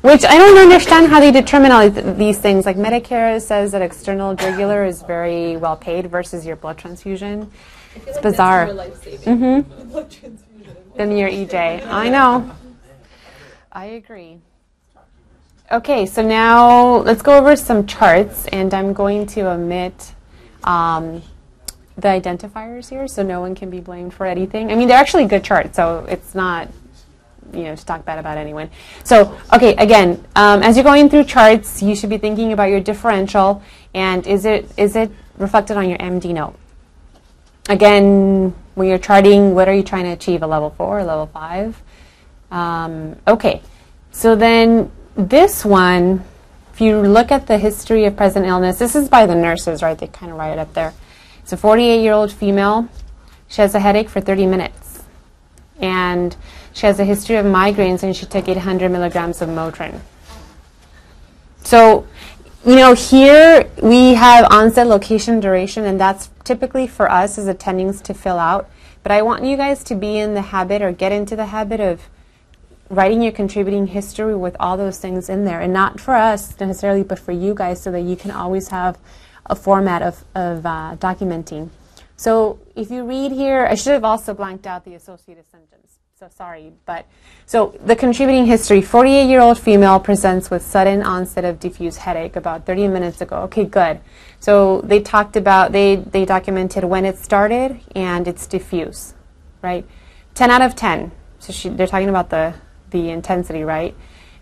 Which 0.00 0.24
I 0.24 0.38
don't 0.38 0.58
understand 0.58 1.08
how 1.08 1.18
they 1.18 1.32
determine 1.32 1.72
all 1.72 1.90
these 1.90 2.38
things. 2.38 2.64
Like 2.64 2.76
Medicare 2.76 3.40
says 3.40 3.72
that 3.72 3.82
external 3.82 4.34
jugular 4.34 4.84
is 4.84 5.02
very 5.02 5.56
well 5.56 5.76
paid 5.76 6.08
versus 6.08 6.46
your 6.46 6.54
blood 6.54 6.78
transfusion. 6.78 7.50
It's 8.06 8.18
bizarre. 8.18 8.68
Mm-hmm. 8.68 9.88
Blood 9.90 10.10
transfusion. 10.10 10.76
Than 10.96 11.16
your 11.16 11.28
EJ. 11.28 11.86
I 11.86 12.08
know. 12.08 12.50
I 13.72 13.86
agree. 13.86 14.38
Okay, 15.70 16.06
so 16.06 16.22
now 16.22 16.98
let's 16.98 17.20
go 17.20 17.36
over 17.36 17.54
some 17.54 17.86
charts, 17.86 18.46
and 18.46 18.72
I'm 18.72 18.92
going 18.92 19.26
to 19.26 19.50
omit 19.50 20.14
um, 20.64 21.22
the 21.96 22.08
identifiers 22.08 22.88
here, 22.88 23.06
so 23.06 23.22
no 23.22 23.40
one 23.40 23.54
can 23.54 23.68
be 23.68 23.80
blamed 23.80 24.14
for 24.14 24.24
anything. 24.24 24.72
I 24.72 24.76
mean, 24.76 24.88
they're 24.88 24.96
actually 24.96 25.26
good 25.26 25.44
charts, 25.44 25.76
so 25.76 26.06
it's 26.08 26.34
not 26.34 26.68
you 27.52 27.64
know 27.64 27.74
to 27.74 27.86
talk 27.86 28.04
bad 28.04 28.18
about 28.18 28.38
anyone. 28.38 28.70
So 29.04 29.38
okay, 29.52 29.74
again, 29.76 30.24
um, 30.36 30.62
as 30.62 30.76
you're 30.76 30.84
going 30.84 31.08
through 31.08 31.24
charts, 31.24 31.82
you 31.82 31.94
should 31.94 32.10
be 32.10 32.18
thinking 32.18 32.52
about 32.52 32.70
your 32.70 32.80
differential 32.80 33.62
and 33.94 34.26
is 34.26 34.44
it 34.44 34.70
is 34.76 34.96
it 34.96 35.10
reflected 35.38 35.76
on 35.76 35.88
your 35.88 35.98
MD 35.98 36.32
note? 36.34 36.54
Again, 37.68 38.54
when 38.74 38.88
you're 38.88 38.98
charting, 38.98 39.54
what 39.54 39.68
are 39.68 39.74
you 39.74 39.82
trying 39.82 40.04
to 40.04 40.10
achieve? 40.10 40.42
A 40.42 40.46
level 40.46 40.70
four, 40.70 41.00
a 41.00 41.04
level 41.04 41.26
five? 41.26 41.80
Um, 42.50 43.16
okay, 43.26 43.62
so 44.10 44.34
then 44.36 44.90
this 45.16 45.64
one, 45.64 46.24
if 46.72 46.80
you 46.80 47.00
look 47.00 47.30
at 47.30 47.46
the 47.46 47.58
history 47.58 48.04
of 48.04 48.16
present 48.16 48.46
illness, 48.46 48.78
this 48.78 48.94
is 48.94 49.08
by 49.08 49.26
the 49.26 49.34
nurses, 49.34 49.82
right? 49.82 49.98
They 49.98 50.06
kind 50.06 50.32
of 50.32 50.38
write 50.38 50.52
it 50.52 50.58
up 50.58 50.72
there. 50.74 50.94
It's 51.42 51.52
a 51.52 51.56
48 51.56 52.00
year 52.00 52.12
old 52.12 52.32
female. 52.32 52.88
She 53.48 53.62
has 53.62 53.74
a 53.74 53.80
headache 53.80 54.08
for 54.08 54.20
30 54.20 54.46
minutes. 54.46 55.02
And 55.80 56.36
she 56.78 56.86
has 56.86 57.00
a 57.00 57.04
history 57.04 57.34
of 57.34 57.44
migraines 57.44 58.04
and 58.04 58.14
she 58.14 58.24
took 58.24 58.48
800 58.48 58.88
milligrams 58.88 59.42
of 59.42 59.48
Motrin. 59.48 60.00
So, 61.64 62.06
you 62.64 62.76
know, 62.76 62.94
here 62.94 63.68
we 63.82 64.14
have 64.14 64.46
onset, 64.48 64.86
location, 64.86 65.40
duration, 65.40 65.84
and 65.84 66.00
that's 66.00 66.30
typically 66.44 66.86
for 66.86 67.10
us 67.10 67.36
as 67.36 67.46
attendings 67.46 68.00
to 68.04 68.14
fill 68.14 68.38
out. 68.38 68.70
But 69.02 69.10
I 69.10 69.22
want 69.22 69.42
you 69.42 69.56
guys 69.56 69.82
to 69.84 69.96
be 69.96 70.18
in 70.18 70.34
the 70.34 70.40
habit 70.40 70.80
or 70.80 70.92
get 70.92 71.10
into 71.10 71.34
the 71.34 71.46
habit 71.46 71.80
of 71.80 72.08
writing 72.88 73.22
your 73.22 73.32
contributing 73.32 73.88
history 73.88 74.36
with 74.36 74.56
all 74.60 74.76
those 74.76 75.00
things 75.00 75.28
in 75.28 75.44
there. 75.44 75.60
And 75.60 75.72
not 75.72 75.98
for 75.98 76.14
us 76.14 76.60
necessarily, 76.60 77.02
but 77.02 77.18
for 77.18 77.32
you 77.32 77.54
guys 77.54 77.82
so 77.82 77.90
that 77.90 78.02
you 78.02 78.14
can 78.14 78.30
always 78.30 78.68
have 78.68 78.98
a 79.46 79.56
format 79.56 80.00
of, 80.00 80.24
of 80.36 80.64
uh, 80.64 80.94
documenting. 81.00 81.70
So 82.16 82.60
if 82.76 82.88
you 82.88 83.02
read 83.02 83.32
here, 83.32 83.66
I 83.66 83.74
should 83.74 83.94
have 83.94 84.04
also 84.04 84.32
blanked 84.32 84.64
out 84.64 84.84
the 84.84 84.94
associated 84.94 85.44
symptoms. 85.50 85.87
So 86.18 86.28
sorry, 86.34 86.72
but 86.84 87.06
so 87.46 87.78
the 87.80 87.94
contributing 87.94 88.46
history: 88.46 88.82
48-year-old 88.82 89.56
female 89.56 90.00
presents 90.00 90.50
with 90.50 90.62
sudden 90.62 91.00
onset 91.00 91.44
of 91.44 91.60
diffuse 91.60 91.98
headache 91.98 92.34
about 92.34 92.66
30 92.66 92.88
minutes 92.88 93.20
ago. 93.20 93.42
Okay, 93.42 93.64
good. 93.64 94.00
So 94.40 94.80
they 94.80 95.00
talked 95.00 95.36
about 95.36 95.70
they 95.70 95.94
they 95.94 96.24
documented 96.24 96.82
when 96.82 97.04
it 97.04 97.18
started 97.18 97.78
and 97.94 98.26
it's 98.26 98.48
diffuse, 98.48 99.14
right? 99.62 99.86
10 100.34 100.50
out 100.50 100.60
of 100.60 100.74
10. 100.74 101.12
So 101.38 101.52
she, 101.52 101.68
they're 101.68 101.86
talking 101.86 102.08
about 102.08 102.30
the 102.30 102.54
the 102.90 103.10
intensity, 103.10 103.62
right? 103.62 103.94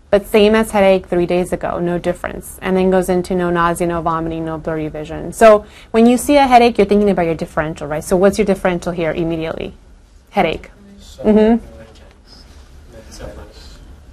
But 0.09 0.25
same 0.25 0.55
as 0.55 0.71
headache 0.71 1.05
three 1.05 1.27
days 1.27 1.53
ago, 1.53 1.77
no 1.77 1.99
difference. 1.99 2.57
And 2.59 2.75
then 2.75 2.89
goes 2.89 3.07
into 3.07 3.35
no 3.35 3.51
nausea, 3.51 3.85
no 3.85 4.01
vomiting, 4.01 4.45
no 4.45 4.57
blurry 4.57 4.87
vision. 4.87 5.31
So 5.31 5.67
when 5.91 6.07
you 6.07 6.17
see 6.17 6.37
a 6.37 6.47
headache, 6.47 6.79
you're 6.79 6.87
thinking 6.87 7.11
about 7.11 7.27
your 7.27 7.35
differential, 7.35 7.85
right? 7.85 8.03
So 8.03 8.17
what's 8.17 8.39
your 8.39 8.45
differential 8.45 8.93
here 8.93 9.11
immediately? 9.11 9.75
Headache. 10.31 10.71
Mm-hmm. 11.23 11.65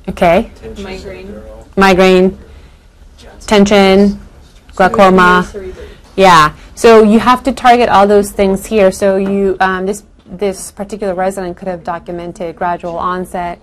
Okay. 0.08 0.50
Migraine. 0.82 1.42
Migraine, 1.76 2.38
tension, 3.40 4.20
glaucoma. 4.74 5.50
Yeah. 6.16 6.54
So 6.74 7.02
you 7.02 7.18
have 7.18 7.42
to 7.44 7.52
target 7.52 7.88
all 7.88 8.06
those 8.06 8.32
things 8.32 8.66
here. 8.66 8.90
So 8.92 9.16
you 9.16 9.56
um, 9.60 9.86
this 9.86 10.04
this 10.26 10.72
particular 10.72 11.14
resident 11.14 11.56
could 11.56 11.68
have 11.68 11.84
documented 11.84 12.56
gradual 12.56 12.96
onset, 12.96 13.60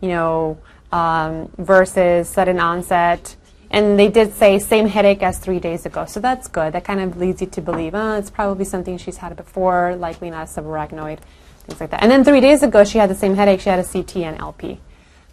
you 0.00 0.08
know, 0.08 0.58
um, 0.92 1.50
versus 1.58 2.28
sudden 2.28 2.60
onset, 2.60 3.36
and 3.70 3.98
they 3.98 4.08
did 4.08 4.32
say 4.34 4.58
same 4.58 4.86
headache 4.86 5.22
as 5.22 5.38
three 5.38 5.58
days 5.58 5.84
ago. 5.86 6.04
So 6.06 6.20
that's 6.20 6.48
good. 6.48 6.72
That 6.72 6.84
kind 6.84 7.00
of 7.00 7.16
leads 7.16 7.40
you 7.40 7.48
to 7.48 7.60
believe, 7.60 7.94
oh, 7.94 8.16
it's 8.16 8.30
probably 8.30 8.64
something 8.64 8.96
she's 8.98 9.18
had 9.18 9.36
before, 9.36 9.96
likely 9.96 10.30
not 10.30 10.46
subarachnoid, 10.48 11.18
things 11.66 11.80
like 11.80 11.90
that. 11.90 12.02
And 12.02 12.10
then 12.10 12.24
three 12.24 12.40
days 12.40 12.62
ago, 12.62 12.84
she 12.84 12.98
had 12.98 13.10
the 13.10 13.14
same 13.14 13.34
headache. 13.34 13.60
She 13.60 13.68
had 13.68 13.78
a 13.78 13.84
CT 13.84 14.16
and 14.18 14.38
LP. 14.38 14.78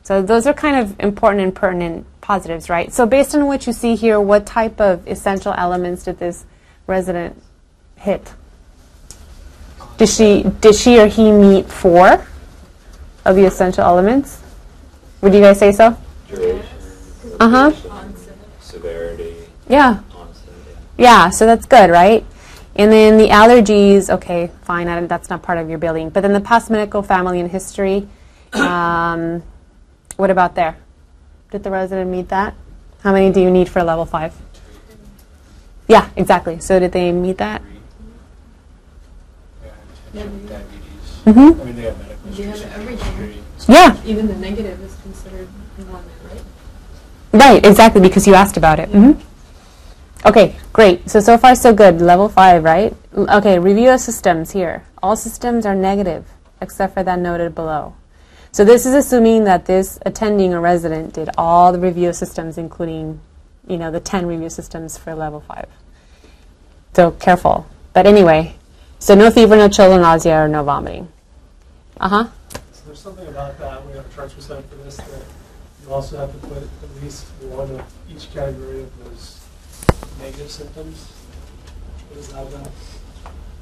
So 0.03 0.21
those 0.21 0.47
are 0.47 0.53
kind 0.53 0.77
of 0.77 0.99
important 0.99 1.43
and 1.43 1.53
pertinent 1.55 2.05
positives, 2.21 2.69
right? 2.69 2.91
So 2.91 3.05
based 3.05 3.35
on 3.35 3.45
what 3.45 3.67
you 3.67 3.73
see 3.73 3.95
here, 3.95 4.19
what 4.19 4.45
type 4.45 4.81
of 4.81 5.07
essential 5.07 5.53
elements 5.53 6.03
did 6.05 6.17
this 6.19 6.45
resident 6.87 7.41
hit? 7.97 8.33
Did 9.97 10.09
she, 10.09 10.43
did 10.61 10.75
she 10.75 10.99
or 10.99 11.07
he 11.07 11.31
meet 11.31 11.67
four 11.67 12.25
of 13.25 13.35
the 13.35 13.45
essential 13.45 13.83
elements? 13.83 14.41
Would 15.21 15.33
you 15.35 15.41
guys 15.41 15.59
say 15.59 15.71
so? 15.71 15.95
Duration, 16.27 16.65
Uh 17.39 17.49
huh. 17.49 17.71
severity, 18.59 19.35
Yeah. 19.67 19.99
onset. 20.15 20.53
Yeah. 20.97 21.25
Yeah, 21.25 21.29
so 21.29 21.45
that's 21.45 21.65
good, 21.67 21.91
right? 21.91 22.25
And 22.75 22.91
then 22.91 23.17
the 23.17 23.27
allergies, 23.27 24.09
okay, 24.09 24.49
fine, 24.63 24.87
I, 24.87 25.01
that's 25.05 25.29
not 25.29 25.41
part 25.41 25.57
of 25.57 25.69
your 25.69 25.77
billing. 25.77 26.09
But 26.09 26.21
then 26.21 26.33
the 26.33 26.39
past 26.41 26.69
medical 26.69 27.03
family 27.03 27.39
and 27.39 27.51
history, 27.51 28.07
um, 28.53 29.43
what 30.15 30.29
about 30.29 30.55
there? 30.55 30.77
Did 31.51 31.63
the 31.63 31.71
resident 31.71 32.09
meet 32.09 32.29
that? 32.29 32.55
How 33.03 33.11
many 33.11 33.31
do 33.31 33.41
you 33.41 33.51
need 33.51 33.67
for 33.67 33.79
a 33.79 33.83
level 33.83 34.05
five? 34.05 34.33
Yeah, 35.87 36.09
exactly. 36.15 36.59
So 36.59 36.79
did 36.79 36.93
they 36.93 37.11
meet 37.11 37.37
that? 37.39 37.61
Yeah, 40.13 40.23
diabetes. 40.23 41.21
Mm-hmm. 41.25 41.61
I 41.61 41.63
mean, 41.65 41.75
they 41.75 41.81
have 41.83 41.97
medical 41.97 42.31
They 42.31 42.43
have 42.43 42.53
history, 42.59 42.71
everything. 42.73 43.17
history. 43.55 43.73
Yeah, 43.73 43.97
Even 44.05 44.27
the 44.27 44.35
negative 44.35 44.81
is 44.81 44.95
considered 45.03 45.47
normal, 45.77 46.01
right? 46.29 46.41
right, 47.33 47.65
exactly, 47.65 48.01
because 48.01 48.25
you 48.27 48.33
asked 48.33 48.55
about 48.57 48.79
it. 48.79 48.89
hmm 48.89 49.11
Okay, 50.23 50.55
great. 50.71 51.09
So, 51.09 51.19
so 51.19 51.37
far, 51.37 51.55
so 51.55 51.73
good. 51.73 51.99
Level 51.99 52.29
five, 52.29 52.63
right? 52.63 52.95
Okay, 53.15 53.57
review 53.57 53.89
of 53.89 53.99
systems 53.99 54.51
here. 54.51 54.83
All 55.01 55.15
systems 55.15 55.65
are 55.65 55.73
negative, 55.73 56.25
except 56.61 56.93
for 56.93 57.01
that 57.03 57.17
noted 57.17 57.55
below. 57.55 57.95
So, 58.51 58.63
this 58.63 58.85
is 58.85 58.93
assuming 58.93 59.45
that 59.45 59.65
this 59.65 59.97
attending 60.05 60.53
or 60.53 60.61
resident 60.61 61.13
did 61.13 61.29
all 61.37 61.71
the 61.71 61.79
review 61.79 62.09
of 62.09 62.15
systems, 62.15 62.59
including, 62.59 63.19
you 63.67 63.77
know, 63.77 63.89
the 63.89 63.99
10 63.99 64.27
review 64.27 64.49
systems 64.49 64.95
for 64.95 65.15
level 65.15 65.39
five. 65.39 65.67
So, 66.93 67.11
careful. 67.11 67.65
But 67.93 68.05
anyway, 68.05 68.55
so 68.99 69.15
no 69.15 69.31
fever, 69.31 69.55
no 69.55 69.69
chill, 69.69 69.89
no 69.89 69.99
nausea, 69.99 70.43
or 70.43 70.47
no 70.47 70.63
vomiting. 70.63 71.07
Uh 71.99 72.09
huh. 72.09 72.27
So 72.73 72.85
there's 72.85 72.99
something 72.99 73.27
about 73.27 73.57
that, 73.57 73.85
we 73.87 73.93
have 73.93 74.05
a 74.05 74.15
charge 74.15 74.35
percent 74.35 74.69
for 74.69 74.75
this, 74.75 74.97
that 74.97 75.23
you 75.83 75.91
also 75.91 76.17
have 76.17 76.31
to 76.31 76.47
put 76.47 76.57
at 76.57 77.03
least 77.03 77.25
one 77.41 77.71
of 77.71 77.93
each 78.09 78.31
category 78.33 78.81
of 78.81 79.03
those 79.03 79.30
negative 80.19 80.49
symptoms. 80.51 80.97
What 82.09 82.19
is 82.19 82.27
that 82.29 82.41
about? 82.47 82.65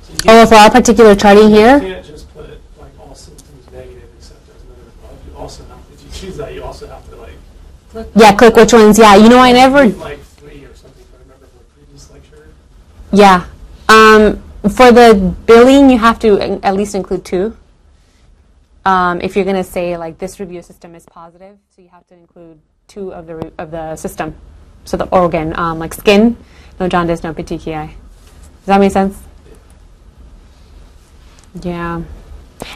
So 0.04 0.14
you 0.14 0.20
Oh, 0.20 0.24
can't- 0.24 0.50
for 0.50 0.56
our 0.56 0.72
particular 0.72 1.16
charting 1.16 1.50
You 1.52 1.56
here? 1.58 1.80
can't 1.80 2.06
just 2.06 2.34
put 2.34 2.50
like 2.80 2.92
all 3.00 3.16
symptoms 3.16 3.66
negative 3.72 4.10
except 4.18 4.46
there's 4.48 4.62
another 4.64 4.82
above. 5.04 5.18
You 5.32 5.38
also 5.38 5.64
have, 5.66 5.78
if 5.94 6.04
you 6.04 6.10
choose 6.28 6.38
that, 6.38 6.54
you 6.54 6.64
also 6.64 6.88
have 6.88 7.08
to 7.10 7.16
like. 7.18 7.36
Yeah, 8.16 8.34
click 8.34 8.56
which 8.56 8.74
ones. 8.74 9.00
Yeah, 9.00 9.16
you 9.16 9.30
know, 9.30 9.40
I 9.40 9.52
never. 9.52 9.88
Like 9.88 10.20
three 10.22 10.64
or 10.64 10.74
something, 10.76 11.02
if 11.02 11.14
I 11.14 11.24
remember 11.24 11.48
from 11.48 11.62
a 11.62 11.74
previous 11.76 12.12
lecture. 12.12 12.48
Yeah. 13.12 13.46
Um, 13.90 14.44
for 14.70 14.92
the 14.92 15.34
billing, 15.48 15.90
you 15.90 15.98
have 15.98 16.20
to 16.20 16.38
in- 16.38 16.64
at 16.64 16.76
least 16.76 16.94
include 16.94 17.26
two. 17.26 17.56
Um, 18.86 19.20
if 19.22 19.36
you're 19.36 19.46
going 19.46 19.58
to 19.58 19.64
say 19.64 19.98
like 19.98 20.18
this 20.20 20.40
review 20.40 20.62
system 20.62 20.94
is 20.96 21.06
positive, 21.06 21.58
so 21.76 21.82
you 21.82 21.90
have 21.90 22.06
to 22.08 22.14
include 22.16 22.60
two 22.88 23.12
of 23.14 23.26
the 23.28 23.36
re- 23.36 23.52
of 23.58 23.72
the 23.72 23.96
system. 23.96 24.36
So 24.90 24.98
the 24.98 25.06
organ, 25.10 25.56
um, 25.56 25.78
like 25.78 25.94
skin, 25.94 26.36
no 26.80 26.90
jaundice, 26.90 27.22
no 27.22 27.32
petechiae. 27.32 27.90
Does 27.90 28.66
that 28.66 28.80
make 28.80 28.92
sense? 28.92 29.22
Yeah. 31.62 32.02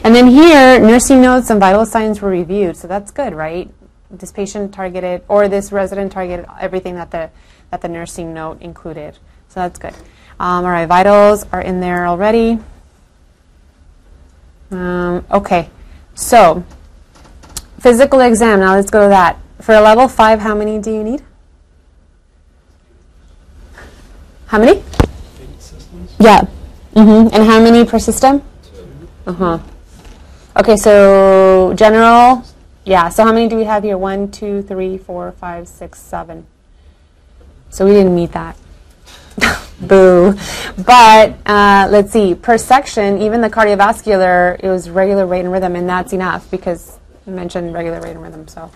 And 0.04 0.14
then 0.14 0.28
here, 0.28 0.78
nursing 0.78 1.20
notes 1.20 1.50
and 1.50 1.58
vital 1.58 1.84
signs 1.84 2.22
were 2.22 2.30
reviewed, 2.30 2.76
so 2.76 2.86
that's 2.86 3.10
good, 3.10 3.34
right? 3.34 3.68
This 4.12 4.30
patient 4.30 4.72
targeted, 4.72 5.22
or 5.26 5.48
this 5.48 5.72
resident 5.72 6.12
targeted 6.12 6.46
everything 6.60 6.94
that 6.94 7.10
the 7.10 7.30
that 7.72 7.80
the 7.80 7.88
nursing 7.88 8.32
note 8.32 8.62
included, 8.62 9.18
so 9.48 9.58
that's 9.58 9.80
good. 9.80 9.94
Um, 10.38 10.64
all 10.64 10.70
right, 10.70 10.86
vitals 10.86 11.44
are 11.50 11.62
in 11.62 11.80
there 11.80 12.06
already. 12.06 12.60
Um, 14.70 15.26
okay, 15.32 15.68
so 16.14 16.62
physical 17.80 18.20
exam. 18.20 18.60
Now 18.60 18.76
let's 18.76 18.88
go 18.88 19.02
to 19.02 19.08
that. 19.08 19.36
For 19.60 19.74
a 19.74 19.80
level 19.80 20.06
five, 20.06 20.38
how 20.38 20.54
many 20.54 20.78
do 20.78 20.92
you 20.92 21.02
need? 21.02 21.24
How 24.46 24.58
many? 24.58 24.72
Eight 24.72 25.62
systems. 25.62 26.14
Yeah. 26.18 26.42
Mm-hmm. 26.94 27.34
And 27.34 27.44
how 27.44 27.60
many 27.60 27.84
per 27.84 27.98
system? 27.98 28.42
Uh 29.26 29.32
huh. 29.32 29.58
Okay, 30.56 30.76
so 30.76 31.74
general. 31.74 32.44
Yeah. 32.84 33.08
So 33.08 33.24
how 33.24 33.32
many 33.32 33.48
do 33.48 33.56
we 33.56 33.64
have 33.64 33.82
here? 33.82 33.98
One, 33.98 34.30
two, 34.30 34.62
three, 34.62 34.98
four, 34.98 35.32
five, 35.32 35.66
six, 35.66 36.00
seven. 36.00 36.46
So 37.70 37.84
we 37.84 37.92
didn't 37.92 38.14
meet 38.14 38.32
that. 38.32 38.56
Boo. 39.80 40.34
But 40.78 41.36
uh, 41.46 41.88
let's 41.90 42.12
see. 42.12 42.34
Per 42.34 42.56
section, 42.58 43.20
even 43.20 43.40
the 43.40 43.50
cardiovascular, 43.50 44.62
it 44.62 44.68
was 44.68 44.88
regular 44.88 45.26
rate 45.26 45.40
and 45.40 45.50
rhythm, 45.50 45.74
and 45.74 45.88
that's 45.88 46.12
enough 46.12 46.48
because 46.50 46.98
I 47.26 47.30
mentioned 47.30 47.74
regular 47.74 48.00
rate 48.00 48.12
and 48.12 48.22
rhythm. 48.22 48.46
So 48.46 48.70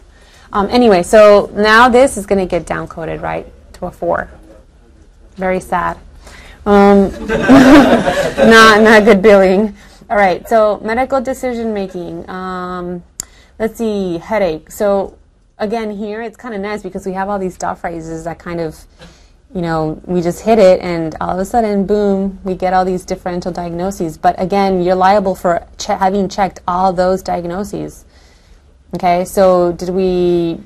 um, 0.52 0.68
anyway, 0.70 1.02
so 1.02 1.50
now 1.54 1.88
this 1.88 2.16
is 2.16 2.26
going 2.26 2.40
to 2.40 2.46
get 2.46 2.66
down 2.66 2.88
coded 2.88 3.20
right 3.20 3.46
to 3.74 3.86
a 3.86 3.90
four. 3.90 4.30
Very 5.38 5.60
sad. 5.60 5.96
Um, 6.66 7.10
not 7.28 8.82
not 8.82 9.04
good 9.04 9.22
billing. 9.22 9.74
All 10.10 10.16
right, 10.16 10.46
so 10.48 10.80
medical 10.82 11.20
decision 11.20 11.72
making. 11.72 12.28
Um, 12.28 13.04
let's 13.58 13.78
see, 13.78 14.18
headache. 14.18 14.70
So 14.70 15.16
again, 15.58 15.96
here 15.96 16.20
it's 16.20 16.36
kind 16.36 16.54
of 16.54 16.60
nice 16.60 16.82
because 16.82 17.06
we 17.06 17.12
have 17.12 17.28
all 17.28 17.38
these 17.38 17.56
dot 17.56 17.78
phrases 17.78 18.24
that 18.24 18.38
kind 18.38 18.60
of, 18.60 18.84
you 19.54 19.62
know, 19.62 20.00
we 20.06 20.20
just 20.20 20.42
hit 20.42 20.58
it, 20.58 20.80
and 20.80 21.14
all 21.20 21.30
of 21.30 21.38
a 21.38 21.44
sudden, 21.44 21.86
boom, 21.86 22.40
we 22.42 22.54
get 22.54 22.74
all 22.74 22.84
these 22.84 23.04
differential 23.04 23.52
diagnoses. 23.52 24.18
But 24.18 24.34
again, 24.42 24.82
you're 24.82 24.96
liable 24.96 25.36
for 25.36 25.66
che- 25.78 25.96
having 25.96 26.28
checked 26.28 26.60
all 26.66 26.92
those 26.92 27.22
diagnoses. 27.22 28.04
Okay, 28.94 29.24
so 29.24 29.72
did 29.72 29.90
we? 29.90 30.60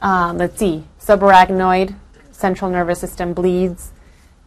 Um, 0.00 0.38
let's 0.38 0.58
see, 0.58 0.84
subarachnoid, 1.00 1.94
central 2.42 2.70
nervous 2.70 3.00
system 3.00 3.32
bleeds, 3.32 3.92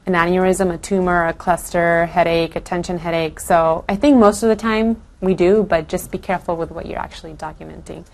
an 0.06 0.14
aneurysm, 0.14 0.72
a 0.72 0.78
tumor, 0.78 1.26
a 1.26 1.34
cluster, 1.34 2.06
headache, 2.06 2.56
a 2.56 2.60
tension 2.60 2.98
headache. 3.00 3.40
So 3.40 3.86
I 3.90 3.96
think 3.96 4.18
most 4.20 4.44
of 4.44 4.50
the 4.50 4.56
time 4.56 5.02
we 5.22 5.34
do, 5.34 5.64
but 5.64 5.88
just 5.88 6.12
be 6.12 6.20
careful 6.20 6.58
with 6.58 6.72
what 6.72 6.86
you're 6.86 7.00
actually 7.00 7.34
documenting. 7.34 8.06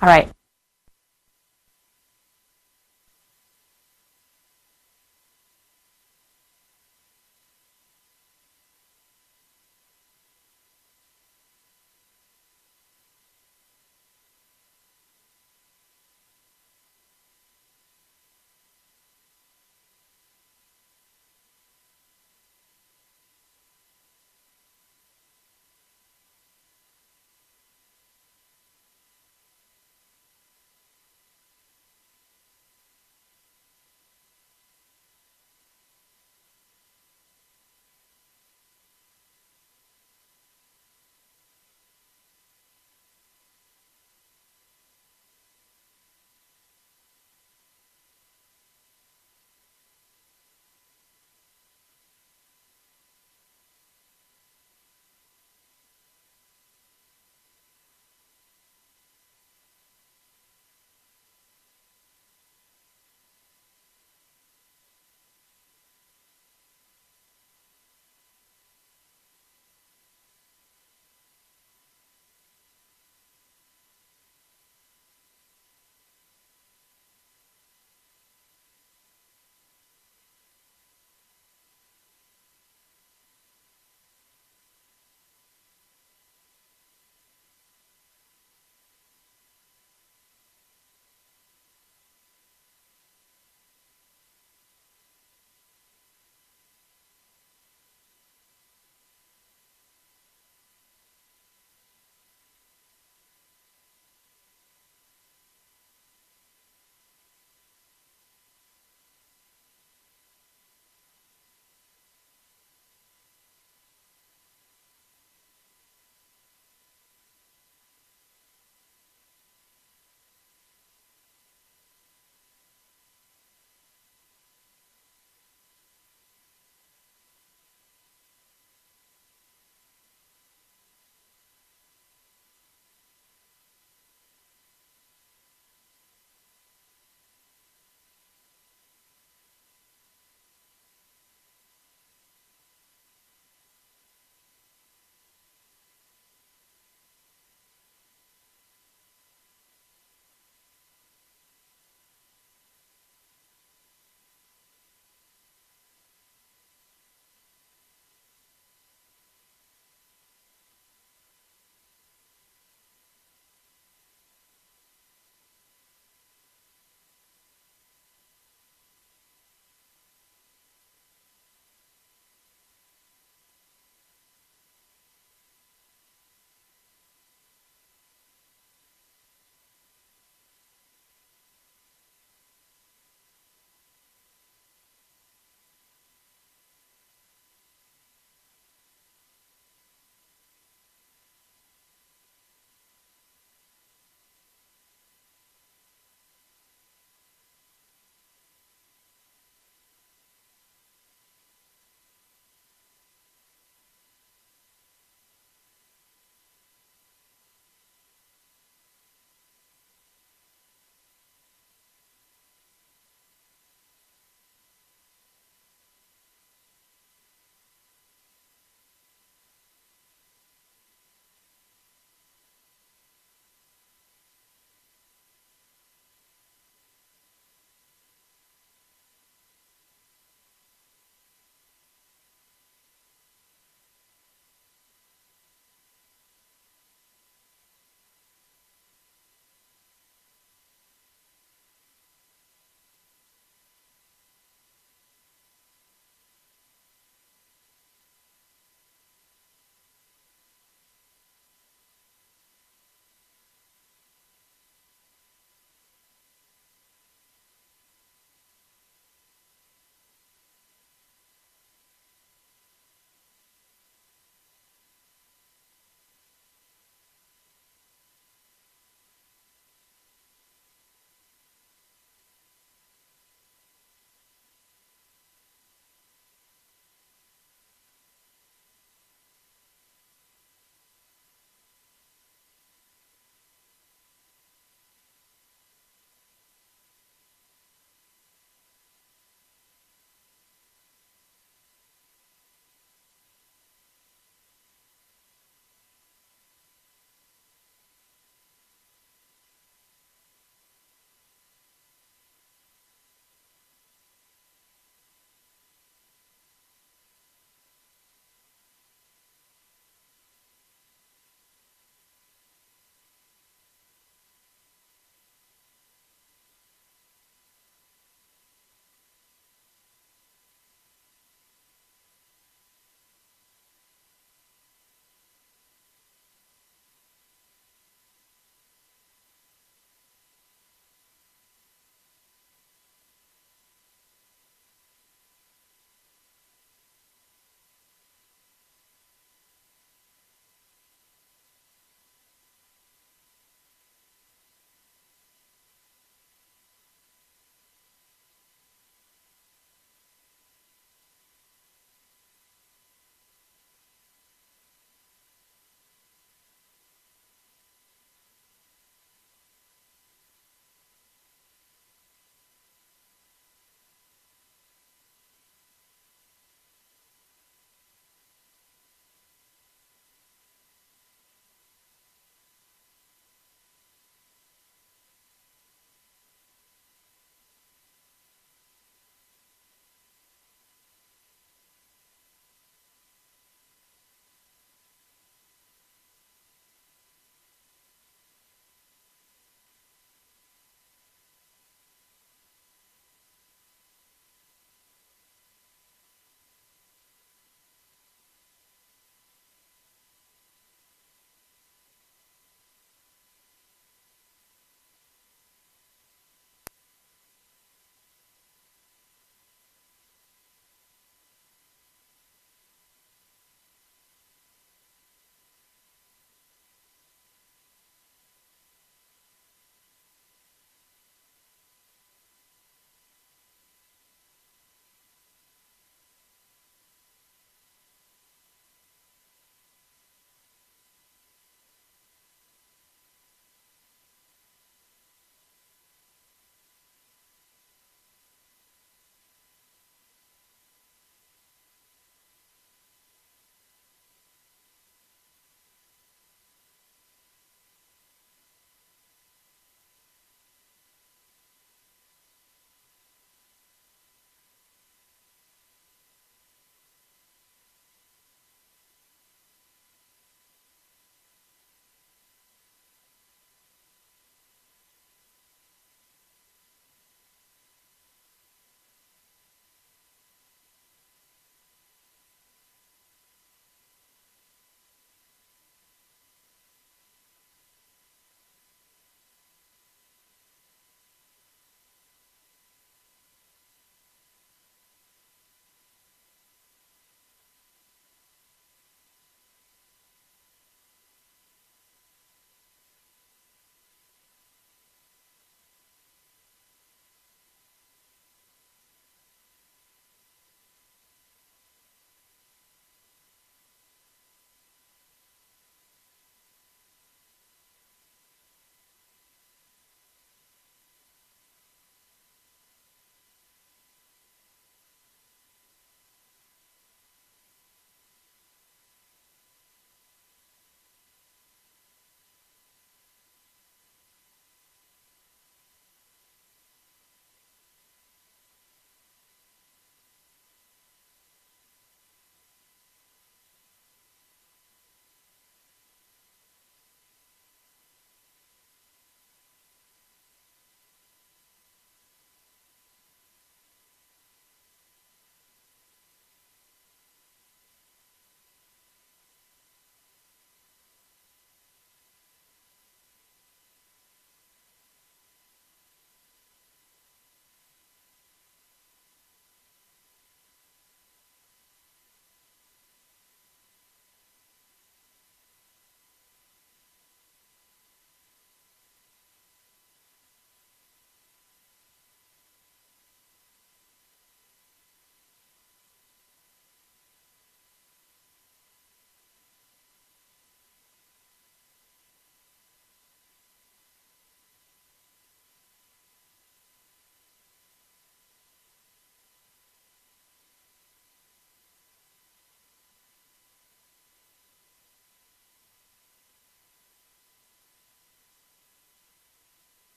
All 0.00 0.08
right. 0.08 0.30